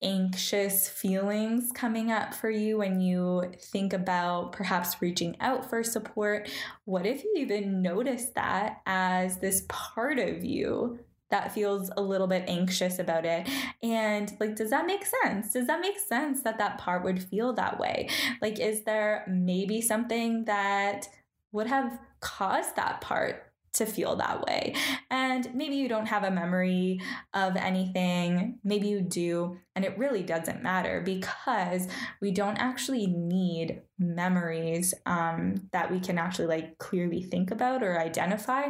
anxious 0.04 0.88
feelings 0.88 1.72
coming 1.74 2.12
up 2.12 2.32
for 2.32 2.52
you 2.52 2.78
when 2.78 3.02
you 3.02 3.52
think 3.60 3.94
about 3.94 4.52
perhaps 4.52 5.02
reaching 5.02 5.36
out 5.40 5.68
for 5.68 5.82
support 5.84 6.48
what 6.86 7.08
if 7.08 7.24
you 7.24 7.34
even 7.38 7.82
notice 7.82 8.28
that 8.36 8.80
as 8.86 9.40
this 9.40 9.66
part 9.68 10.20
of 10.20 10.44
you 10.44 11.00
that 11.30 11.54
feels 11.54 11.90
a 11.98 12.02
little 12.02 12.28
bit 12.28 12.46
anxious 12.48 13.00
about 13.00 13.26
it. 13.26 13.48
And 13.84 14.32
like, 14.40 14.56
does 14.56 14.70
that 14.70 14.86
make 14.86 15.06
sense? 15.06 15.54
Does 15.54 15.68
that 15.68 15.82
make 15.82 16.00
sense 16.00 16.44
that 16.44 16.58
that 16.58 16.78
part 16.78 17.04
would 17.04 17.22
feel 17.22 17.54
that 17.54 17.80
way? 17.80 18.10
Like, 18.42 18.60
is 18.60 18.84
there 18.84 19.26
maybe 19.28 19.82
something 19.82 20.46
that 20.46 21.08
would 21.52 21.68
have 21.68 22.00
caused 22.20 22.76
that 22.76 23.02
part 23.02 23.44
to 23.78 23.86
feel 23.86 24.16
that 24.16 24.42
way. 24.42 24.76
And 25.10 25.54
maybe 25.54 25.76
you 25.76 25.88
don't 25.88 26.08
have 26.08 26.24
a 26.24 26.32
memory 26.32 27.00
of 27.34 27.56
anything, 27.56 28.60
maybe 28.64 28.88
you 28.88 29.02
do, 29.02 29.58
and 29.76 29.86
it 29.86 29.98
really 29.98 30.24
doesn't 30.24 30.64
matter 30.64 31.02
because 31.02 31.88
we 32.22 32.32
don't 32.32 32.58
actually 32.58 33.08
need 33.08 33.82
memories 34.00 34.94
um, 35.06 35.70
that 35.74 35.92
we 35.92 36.00
can 36.00 36.18
actually 36.18 36.48
like 36.48 36.78
clearly 36.80 37.22
think 37.22 37.52
about 37.52 37.84
or 37.84 38.00
identify 38.00 38.70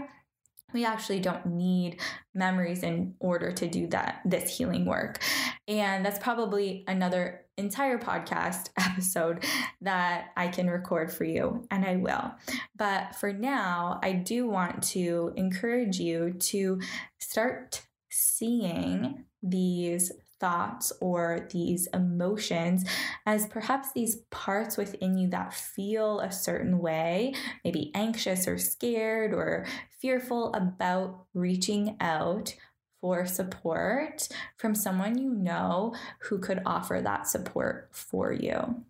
we 0.73 0.85
actually 0.85 1.19
don't 1.19 1.45
need 1.45 1.99
memories 2.33 2.83
in 2.83 3.15
order 3.19 3.51
to 3.51 3.67
do 3.67 3.87
that 3.87 4.21
this 4.25 4.57
healing 4.57 4.85
work. 4.85 5.23
And 5.67 6.05
that's 6.05 6.19
probably 6.19 6.83
another 6.87 7.45
entire 7.57 7.97
podcast 7.97 8.69
episode 8.77 9.43
that 9.81 10.27
i 10.37 10.47
can 10.47 10.69
record 10.69 11.11
for 11.11 11.23
you 11.23 11.65
and 11.71 11.85
i 11.85 11.95
will. 11.95 12.31
But 12.75 13.15
for 13.15 13.33
now 13.33 13.99
i 14.03 14.11
do 14.11 14.47
want 14.47 14.83
to 14.83 15.33
encourage 15.35 15.99
you 15.99 16.33
to 16.33 16.79
start 17.19 17.87
seeing 18.09 19.25
these 19.41 20.11
thoughts 20.39 20.93
or 21.01 21.47
these 21.51 21.87
emotions 21.93 22.85
as 23.25 23.47
perhaps 23.47 23.91
these 23.93 24.17
parts 24.29 24.77
within 24.77 25.17
you 25.17 25.29
that 25.29 25.53
feel 25.53 26.19
a 26.19 26.31
certain 26.31 26.79
way, 26.79 27.33
maybe 27.63 27.91
anxious 27.95 28.47
or 28.47 28.57
scared 28.57 29.33
or 29.33 29.65
fearful 29.99 30.53
about 30.53 31.25
reaching 31.33 31.97
out 31.99 32.55
for 33.01 33.25
support 33.25 34.27
from 34.57 34.73
someone 34.73 35.17
you 35.17 35.29
know 35.29 35.95
who 36.21 36.39
could 36.39 36.61
offer 36.65 36.99
that 37.01 37.27
support 37.27 37.89
for 37.91 38.31
you. 38.31 38.83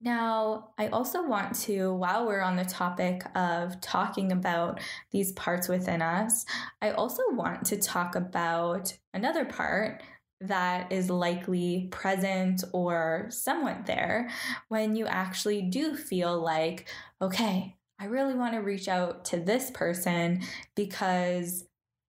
Now, 0.00 0.70
I 0.76 0.88
also 0.88 1.26
want 1.26 1.54
to, 1.62 1.94
while 1.94 2.26
we're 2.26 2.42
on 2.42 2.56
the 2.56 2.64
topic 2.64 3.22
of 3.34 3.80
talking 3.80 4.32
about 4.32 4.80
these 5.12 5.32
parts 5.32 5.66
within 5.68 6.02
us, 6.02 6.44
I 6.82 6.90
also 6.90 7.22
want 7.30 7.64
to 7.66 7.78
talk 7.78 8.14
about 8.14 8.92
another 9.14 9.46
part 9.46 10.02
that 10.40 10.92
is 10.92 11.08
likely 11.08 11.88
present 11.90 12.64
or 12.72 13.26
somewhat 13.30 13.86
there 13.86 14.28
when 14.68 14.94
you 14.94 15.06
actually 15.06 15.62
do 15.62 15.96
feel 15.96 16.38
like, 16.38 16.88
okay, 17.22 17.76
I 17.98 18.06
really 18.06 18.34
want 18.34 18.54
to 18.54 18.60
reach 18.60 18.88
out 18.88 19.24
to 19.26 19.38
this 19.38 19.70
person 19.70 20.42
because 20.74 21.64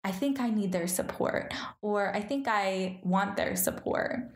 I 0.05 0.11
think 0.11 0.40
I 0.40 0.51
need 0.51 0.73
their 0.73 0.88
support 0.88 1.53
or 1.81 2.14
I 2.14 2.21
think 2.21 2.49
I 2.49 3.01
want 3.05 3.37
their 3.37 3.57
support. 3.57 4.33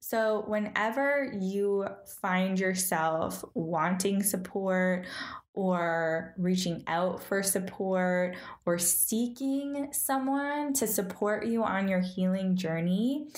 So, 0.00 0.44
whenever 0.46 1.32
you 1.38 1.86
find 2.20 2.58
yourself 2.58 3.44
wanting 3.54 4.22
support 4.22 5.06
or 5.54 6.34
reaching 6.36 6.82
out 6.86 7.22
for 7.22 7.42
support 7.42 8.36
or 8.66 8.78
seeking 8.78 9.88
someone 9.92 10.72
to 10.74 10.86
support 10.86 11.46
you 11.46 11.62
on 11.62 11.88
your 11.88 12.00
healing 12.00 12.56
journey, 12.56 13.28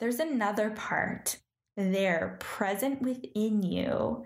there's 0.00 0.20
another 0.20 0.70
part 0.70 1.38
there 1.76 2.36
present 2.40 3.02
within 3.02 3.62
you. 3.62 4.24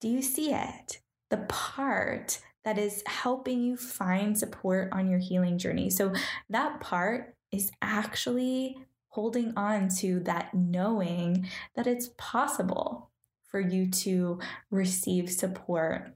Do 0.00 0.08
you 0.08 0.22
see 0.22 0.52
it? 0.52 1.00
The 1.32 1.38
part 1.48 2.40
that 2.62 2.76
is 2.76 3.02
helping 3.06 3.62
you 3.62 3.76
find 3.76 4.38
support 4.38 4.90
on 4.92 5.08
your 5.08 5.18
healing 5.18 5.56
journey. 5.56 5.88
So, 5.88 6.12
that 6.50 6.80
part 6.80 7.34
is 7.50 7.72
actually 7.80 8.76
holding 9.08 9.54
on 9.56 9.88
to 9.88 10.20
that 10.20 10.52
knowing 10.52 11.48
that 11.74 11.86
it's 11.86 12.10
possible 12.18 13.10
for 13.48 13.60
you 13.60 13.90
to 13.90 14.40
receive 14.70 15.30
support 15.30 16.14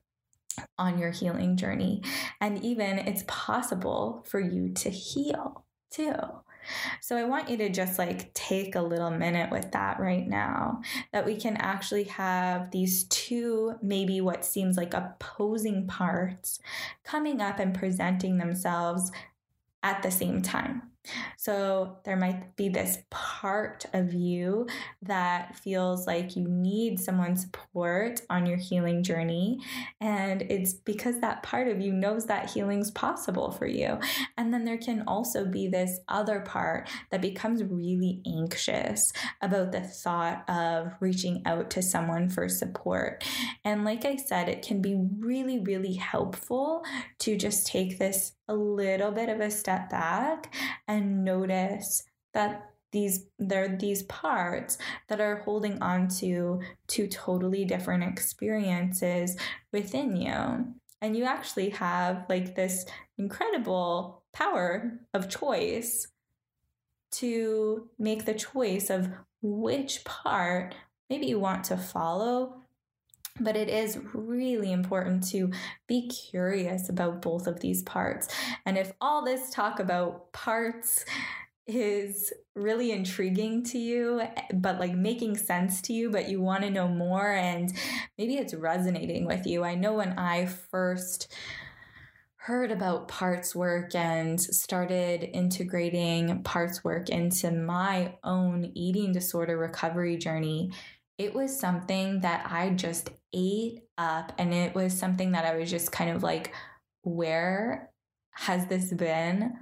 on 0.79 0.99
your 0.99 1.11
healing 1.11 1.57
journey. 1.57 2.03
And 2.41 2.63
even 2.63 2.99
it's 2.99 3.25
possible 3.27 4.23
for 4.29 4.39
you 4.39 4.73
to 4.75 4.91
heal 4.91 5.65
too. 5.91 6.15
So 7.01 7.17
I 7.17 7.25
want 7.25 7.49
you 7.49 7.57
to 7.59 7.69
just 7.69 7.99
like 7.99 8.33
take 8.35 8.75
a 8.75 8.81
little 8.81 9.11
minute 9.11 9.51
with 9.51 9.73
that 9.73 10.01
right 10.01 10.27
now 10.27 10.83
that 11.13 11.27
we 11.27 11.37
can 11.37 11.57
actually 11.57 12.05
have 12.05 12.71
these 12.71 13.05
two, 13.05 13.75
maybe 13.83 14.21
what 14.21 14.45
seems 14.45 14.77
like 14.77 14.95
opposing 14.95 15.87
parts 15.87 16.61
coming 17.05 17.41
up 17.41 17.59
and 17.59 17.75
presenting 17.75 18.39
themselves 18.39 19.11
at 19.83 20.03
the 20.03 20.11
same 20.11 20.43
time. 20.43 20.83
So 21.37 21.99
there 22.05 22.17
might 22.17 22.57
be 22.57 22.69
this 22.69 22.99
part 23.11 23.85
of 23.93 24.13
you 24.13 24.67
that 25.03 25.57
feels 25.57 26.07
like 26.07 26.37
you 26.37 26.47
need 26.49 26.99
someone's 27.01 27.43
support 27.43 28.21
on 28.31 28.47
your 28.47 28.59
healing 28.59 29.03
journey. 29.03 29.61
And 30.01 30.43
it's 30.43 30.75
because 30.75 31.21
that 31.21 31.43
part 31.43 31.69
of 31.69 31.81
you 31.81 31.93
knows 31.93 32.27
that 32.27 32.51
healing's 32.51 32.91
possible 32.91 33.51
for 33.51 33.67
you. 33.67 33.99
And 34.37 34.53
then 34.53 34.65
there 34.65 34.79
can 34.79 35.05
also 35.07 35.45
be 35.45 35.69
this 35.69 36.01
other 36.09 36.41
part 36.41 36.89
that 37.11 37.21
becomes 37.21 37.63
really 37.65 38.23
anxious 38.27 39.13
about 39.43 39.73
the 39.73 39.81
thought 39.81 40.49
of 40.49 40.93
reaching 41.01 41.43
out 41.47 41.71
to 41.71 41.83
someone 41.83 42.29
for 42.29 42.49
support. 42.49 43.25
And 43.65 43.85
like 43.85 44.05
I 44.05 44.17
said, 44.17 44.49
it 44.49 44.63
can 44.63 44.81
be 44.81 44.97
really, 45.19 45.59
really 45.59 45.95
helpful 45.95 46.85
to 47.21 47.37
just 47.37 47.67
take 47.67 47.99
this 47.99 48.33
a 48.49 48.55
little 48.55 49.11
bit 49.11 49.29
of 49.29 49.41
a 49.41 49.51
step 49.51 49.91
back 49.91 50.55
and 50.87 51.25
notice 51.25 52.05
that 52.35 52.71
these 52.93 53.27
there 53.39 53.65
are 53.65 53.77
these 53.77 54.05
parts 54.05 54.79
that 55.09 55.21
are 55.21 55.43
holding 55.45 55.83
on 55.83 56.09
to 56.09 56.61
two 56.87 57.07
totally 57.09 57.65
different 57.65 58.05
experiences 58.05 59.37
within 59.73 60.17
you. 60.17 60.75
And 61.03 61.17
you 61.17 61.25
actually 61.25 61.71
have 61.71 62.25
like 62.29 62.55
this 62.55 62.87
incredible 63.19 64.23
power 64.33 64.99
of 65.13 65.29
choice 65.29 66.09
to 67.13 67.89
make 67.99 68.25
the 68.25 68.35
choice 68.35 68.91
of 68.91 69.11
which 69.43 70.05
part 70.05 70.75
maybe 71.09 71.27
you 71.27 71.39
want 71.39 71.65
to 71.65 71.77
follow 71.77 72.63
but 73.41 73.57
it 73.57 73.69
is 73.69 73.99
really 74.13 74.73
important 74.73 75.27
to 75.31 75.51
be 75.87 76.09
curious 76.09 76.89
about 76.89 77.23
both 77.23 77.47
of 77.47 77.61
these 77.61 77.83
parts. 77.83 78.29
And 78.65 78.79
if 78.79 78.93
all 79.01 79.25
this 79.25 79.51
talk 79.51 79.81
about 79.81 80.33
parts 80.33 81.05
is 81.67 82.33
really 82.55 82.93
intriguing 82.93 83.65
to 83.65 83.79
you, 83.79 84.23
but 84.55 84.79
like 84.79 84.95
making 84.95 85.37
sense 85.37 85.83
to 85.83 85.93
you, 85.93 86.11
but 86.11 86.29
you 86.29 86.41
want 86.41 86.63
to 86.63 86.71
know 86.71 86.87
more 86.87 87.33
and 87.33 87.73
maybe 88.17 88.37
it's 88.37 88.55
resonating 88.55 89.27
with 89.27 89.47
you. 89.47 89.65
I 89.65 89.75
know 89.75 89.95
when 89.95 90.19
I 90.19 90.47
first 90.47 91.33
heard 92.37 92.71
about 92.71 93.09
parts 93.09 93.57
work 93.57 93.93
and 93.97 94.41
started 94.41 95.29
integrating 95.33 96.45
parts 96.45 96.85
work 96.85 97.09
into 97.09 97.51
my 97.51 98.15
own 98.23 98.71
eating 98.77 99.13
disorder 99.13 99.59
recovery 99.59 100.17
journey, 100.17 100.71
it 101.19 101.35
was 101.35 101.59
something 101.59 102.21
that 102.21 102.47
I 102.51 102.71
just 102.71 103.11
ate 103.33 103.81
up. 103.97 104.33
And 104.39 104.53
it 104.53 104.75
was 104.75 104.97
something 104.97 105.33
that 105.33 105.45
I 105.45 105.57
was 105.57 105.71
just 105.71 105.93
kind 105.93 106.11
of 106.11 106.23
like, 106.23 106.53
where 107.03 107.91
has 108.33 108.67
this 108.67 108.93
been 108.93 109.55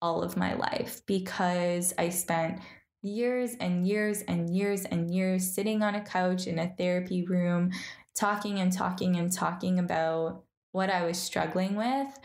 all 0.00 0.22
of 0.22 0.36
my 0.36 0.54
life? 0.54 1.02
Because 1.06 1.92
I 1.98 2.10
spent 2.10 2.60
years 3.02 3.54
and 3.60 3.86
years 3.86 4.22
and 4.22 4.54
years 4.54 4.84
and 4.84 5.12
years 5.12 5.52
sitting 5.52 5.82
on 5.82 5.94
a 5.94 6.04
couch 6.04 6.46
in 6.46 6.58
a 6.58 6.72
therapy 6.76 7.24
room, 7.24 7.70
talking 8.14 8.58
and 8.58 8.72
talking 8.72 9.16
and 9.16 9.32
talking 9.32 9.78
about 9.78 10.44
what 10.72 10.90
I 10.90 11.04
was 11.04 11.18
struggling 11.18 11.76
with. 11.76 12.18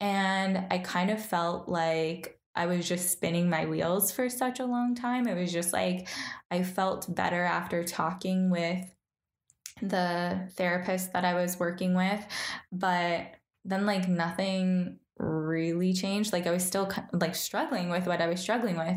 And 0.00 0.66
I 0.70 0.78
kind 0.78 1.10
of 1.10 1.24
felt 1.24 1.68
like 1.68 2.39
I 2.54 2.66
was 2.66 2.88
just 2.88 3.10
spinning 3.10 3.48
my 3.48 3.66
wheels 3.66 4.12
for 4.12 4.28
such 4.28 4.60
a 4.60 4.66
long 4.66 4.94
time. 4.94 5.26
It 5.26 5.36
was 5.36 5.52
just 5.52 5.72
like 5.72 6.08
I 6.50 6.62
felt 6.62 7.12
better 7.14 7.42
after 7.42 7.84
talking 7.84 8.50
with 8.50 8.84
the 9.82 10.48
therapist 10.56 11.12
that 11.12 11.24
I 11.24 11.34
was 11.34 11.58
working 11.58 11.94
with, 11.94 12.24
but 12.70 13.34
then 13.64 13.86
like 13.86 14.08
nothing 14.08 14.99
really 15.50 15.92
changed. 15.92 16.32
Like 16.32 16.46
I 16.46 16.52
was 16.52 16.64
still 16.64 16.90
like 17.12 17.34
struggling 17.34 17.90
with 17.90 18.06
what 18.06 18.22
I 18.22 18.28
was 18.28 18.40
struggling 18.40 18.78
with. 18.78 18.96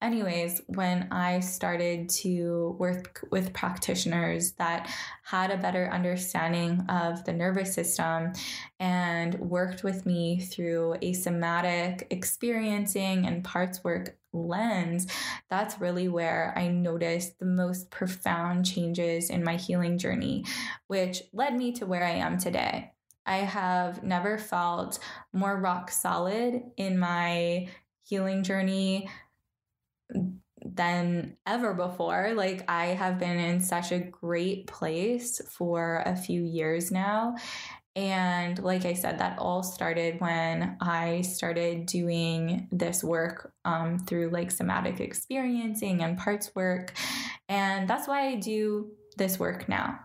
Anyways, 0.00 0.62
when 0.66 1.08
I 1.12 1.40
started 1.40 2.08
to 2.20 2.74
work 2.78 3.24
with 3.30 3.52
practitioners 3.52 4.52
that 4.52 4.90
had 5.22 5.50
a 5.50 5.58
better 5.58 5.88
understanding 5.92 6.84
of 6.88 7.24
the 7.24 7.32
nervous 7.32 7.74
system 7.74 8.32
and 8.78 9.34
worked 9.38 9.84
with 9.84 10.06
me 10.06 10.40
through 10.40 10.96
a 11.02 11.12
somatic 11.12 12.06
experiencing 12.10 13.26
and 13.26 13.44
parts 13.44 13.84
work 13.84 14.16
lens, 14.32 15.06
that's 15.50 15.80
really 15.80 16.08
where 16.08 16.54
I 16.56 16.68
noticed 16.68 17.38
the 17.38 17.46
most 17.46 17.90
profound 17.90 18.64
changes 18.64 19.28
in 19.28 19.44
my 19.44 19.56
healing 19.56 19.98
journey, 19.98 20.44
which 20.86 21.22
led 21.32 21.54
me 21.54 21.72
to 21.72 21.86
where 21.86 22.04
I 22.04 22.12
am 22.12 22.38
today. 22.38 22.92
I 23.30 23.36
have 23.36 24.02
never 24.02 24.38
felt 24.38 24.98
more 25.32 25.56
rock 25.56 25.92
solid 25.92 26.62
in 26.76 26.98
my 26.98 27.68
healing 28.02 28.42
journey 28.42 29.08
than 30.64 31.36
ever 31.46 31.72
before. 31.72 32.32
Like, 32.34 32.68
I 32.68 32.86
have 32.86 33.20
been 33.20 33.38
in 33.38 33.60
such 33.60 33.92
a 33.92 34.00
great 34.00 34.66
place 34.66 35.40
for 35.48 36.02
a 36.04 36.16
few 36.16 36.42
years 36.42 36.90
now. 36.90 37.36
And 37.94 38.58
like 38.58 38.84
I 38.84 38.94
said, 38.94 39.20
that 39.20 39.38
all 39.38 39.62
started 39.62 40.20
when 40.20 40.76
I 40.80 41.20
started 41.20 41.86
doing 41.86 42.66
this 42.72 43.04
work 43.04 43.52
um, 43.64 44.00
through 44.00 44.30
like 44.30 44.50
somatic 44.50 44.98
experiencing 44.98 46.02
and 46.02 46.18
parts 46.18 46.52
work. 46.56 46.94
And 47.48 47.88
that's 47.88 48.08
why 48.08 48.26
I 48.26 48.34
do 48.36 48.90
this 49.16 49.38
work 49.38 49.68
now. 49.68 50.00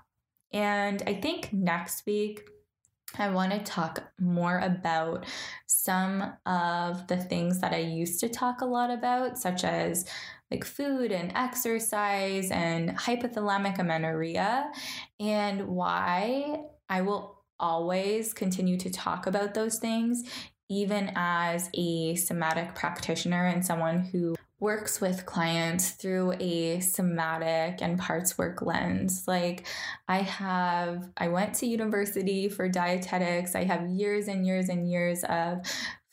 And 0.54 1.02
I 1.08 1.16
think 1.16 1.52
next 1.52 2.06
week, 2.06 2.44
I 3.18 3.30
want 3.30 3.52
to 3.52 3.60
talk 3.60 4.04
more 4.20 4.60
about 4.60 5.26
some 5.66 6.34
of 6.46 7.08
the 7.08 7.18
things 7.18 7.62
that 7.62 7.74
I 7.74 7.80
used 7.80 8.20
to 8.22 8.30
talk 8.30 8.62
a 8.62 8.66
lot 8.66 8.90
about, 8.90 9.38
such 9.38 9.64
as 9.64 10.06
like 10.52 10.64
food 10.64 11.12
and 11.12 11.32
exercise 11.36 12.52
and 12.52 12.98
hypothalamic 12.98 13.80
amenorrhea, 13.80 14.72
and 15.20 15.68
why 15.68 16.62
I 16.90 17.02
will 17.02 17.42
always 17.60 18.34
continue 18.34 18.78
to 18.78 18.90
talk 18.90 19.28
about 19.28 19.54
those 19.54 19.80
things, 19.80 20.24
even 20.70 21.12
as 21.16 21.70
a 21.74 22.16
somatic 22.16 22.76
practitioner 22.76 23.46
and 23.46 23.66
someone 23.66 24.00
who 24.00 24.36
works 24.60 25.02
with 25.02 25.26
clients 25.26 25.92
through 25.92 26.34
a 26.40 26.80
somatic 26.80 27.82
and 27.82 28.00
parts 28.00 28.38
work 28.38 28.62
lens. 28.62 29.26
Like 29.28 29.68
I 30.08 30.20
have, 30.20 31.10
I 31.18 31.28
went 31.28 31.56
to 31.56 31.66
university 31.66 32.48
for 32.48 32.70
dietetics. 32.70 33.54
I 33.56 33.66
have 33.66 33.90
years 33.90 34.28
and 34.28 34.46
years 34.46 34.70
and 34.70 34.90
years 34.90 35.24
of 35.26 35.60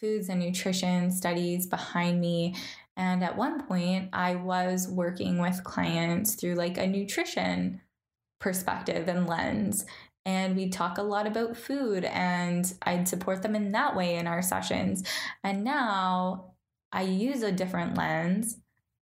foods 0.01 0.29
and 0.29 0.41
nutrition 0.41 1.11
studies 1.13 1.67
behind 1.67 2.21
me. 2.21 2.57
And 2.97 3.23
at 3.23 3.37
one 3.37 3.67
point, 3.67 4.11
I 4.13 4.35
was 4.35 4.89
working 4.89 5.39
with 5.39 5.65
clients 5.65 6.35
through 6.35 6.57
like 6.57 6.77
a 6.77 6.87
nutrition 6.87 7.81
perspective 8.41 9.09
and 9.09 9.27
lens. 9.27 9.87
And 10.25 10.57
we 10.57 10.69
talk 10.69 10.99
a 10.99 11.03
lot 11.03 11.27
about 11.27 11.57
food, 11.57 12.05
and 12.05 12.73
I'd 12.83 13.09
support 13.09 13.43
them 13.43 13.57
in 13.57 13.73
that 13.73 13.97
way 13.97 14.15
in 14.15 14.29
our 14.29 14.41
sessions. 14.41 15.03
And 15.43 15.65
now 15.65 16.52
I 16.93 17.03
use 17.03 17.43
a 17.43 17.51
different 17.51 17.97
lens. 17.97 18.59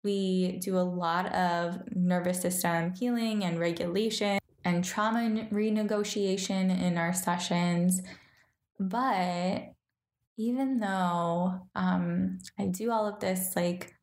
We 0.03 0.59
do 0.63 0.77
a 0.77 0.79
lot 0.79 1.33
of 1.33 1.79
nervous 1.95 2.41
system 2.41 2.93
healing 2.93 3.43
and 3.43 3.59
regulation 3.59 4.39
and 4.63 4.83
trauma 4.83 5.47
renegotiation 5.51 6.81
in 6.81 6.97
our 6.97 7.13
sessions. 7.13 8.01
But 8.79 9.73
even 10.37 10.79
though 10.79 11.61
um, 11.75 12.39
I 12.59 12.65
do 12.65 12.91
all 12.91 13.07
of 13.07 13.19
this 13.19 13.55
like 13.55 13.93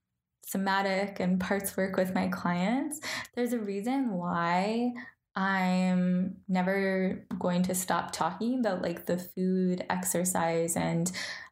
somatic 0.45 1.19
and 1.21 1.41
parts 1.41 1.77
work 1.77 1.97
with 1.97 2.15
my 2.15 2.29
clients, 2.29 3.01
there's 3.35 3.53
a 3.53 3.59
reason 3.59 4.13
why 4.13 4.93
I'm 5.35 6.37
never 6.49 7.27
going 7.39 7.63
to 7.65 7.75
stop 7.75 8.13
talking 8.13 8.61
about 8.61 8.83
like 8.83 9.07
the 9.07 9.19
food, 9.19 9.85
exercise, 9.91 10.77
and 10.77 11.11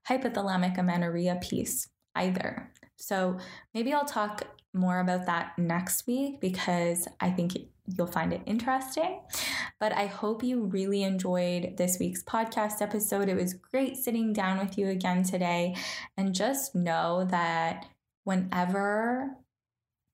hypothalamic 0.08 0.78
amenorrhea 0.78 1.38
piece 1.40 1.88
either. 2.20 2.70
So 2.96 3.38
maybe 3.74 3.92
I'll 3.92 4.04
talk 4.04 4.44
more 4.72 5.00
about 5.00 5.26
that 5.26 5.58
next 5.58 6.06
week 6.06 6.40
because 6.40 7.08
I 7.20 7.30
think 7.30 7.56
you'll 7.86 8.06
find 8.06 8.32
it 8.32 8.42
interesting. 8.46 9.20
But 9.80 9.92
I 9.92 10.06
hope 10.06 10.44
you 10.44 10.64
really 10.64 11.02
enjoyed 11.02 11.76
this 11.76 11.98
week's 11.98 12.22
podcast 12.22 12.80
episode. 12.80 13.28
It 13.28 13.36
was 13.36 13.54
great 13.54 13.96
sitting 13.96 14.32
down 14.32 14.58
with 14.58 14.78
you 14.78 14.88
again 14.88 15.24
today. 15.24 15.74
And 16.16 16.34
just 16.34 16.74
know 16.74 17.26
that 17.30 17.86
whenever 18.24 19.36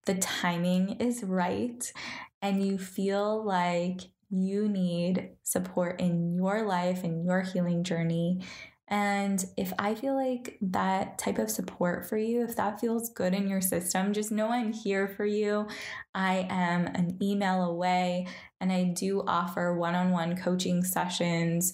the 0.07 0.15
timing 0.15 1.01
is 1.01 1.23
right 1.23 1.93
and 2.41 2.65
you 2.65 2.79
feel 2.79 3.45
like 3.45 4.03
you 4.31 4.69
need 4.69 5.31
support 5.43 6.01
in 6.01 6.35
your 6.35 6.63
life 6.63 7.05
and 7.05 7.25
your 7.25 7.43
healing 7.43 7.85
journey. 7.85 8.41
And 8.89 9.45
if 9.57 9.73
I 9.79 9.95
feel 9.97 10.15
like 10.15 10.59
that 10.61 11.19
type 11.19 11.39
of 11.39 11.51
support 11.51 12.09
for 12.09 12.17
you, 12.17 12.45
if 12.45 12.55
that 12.57 12.81
feels 12.81 13.11
good 13.11 13.35
in 13.35 13.49
your 13.49 13.61
system, 13.61 14.13
just 14.13 14.31
know 14.31 14.51
I'm 14.51 14.73
here 14.73 15.09
for 15.09 15.27
you. 15.27 15.67
I 16.15 16.47
am 16.49 16.87
an 16.87 17.19
email 17.21 17.65
away, 17.65 18.29
and 18.61 18.71
I 18.71 18.85
do 18.85 19.25
offer 19.27 19.77
one 19.77 19.97
on 19.97 20.13
one 20.13 20.37
coaching 20.37 20.85
sessions 20.85 21.73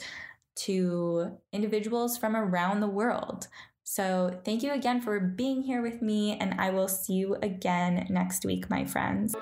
to 0.55 1.39
individuals 1.53 2.17
from 2.17 2.35
around 2.35 2.81
the 2.81 2.89
world. 2.89 3.49
So, 3.85 4.41
thank 4.45 4.63
you 4.63 4.73
again 4.73 5.03
for 5.03 5.21
being 5.21 5.63
here 5.63 5.83
with 5.83 6.01
me, 6.01 6.39
and 6.39 6.59
I 6.59 6.71
will 6.71 6.89
see 6.89 7.15
you 7.15 7.37
again 7.43 8.07
next 8.09 8.47
week, 8.47 8.71
my 8.71 8.87
friends. 8.87 9.35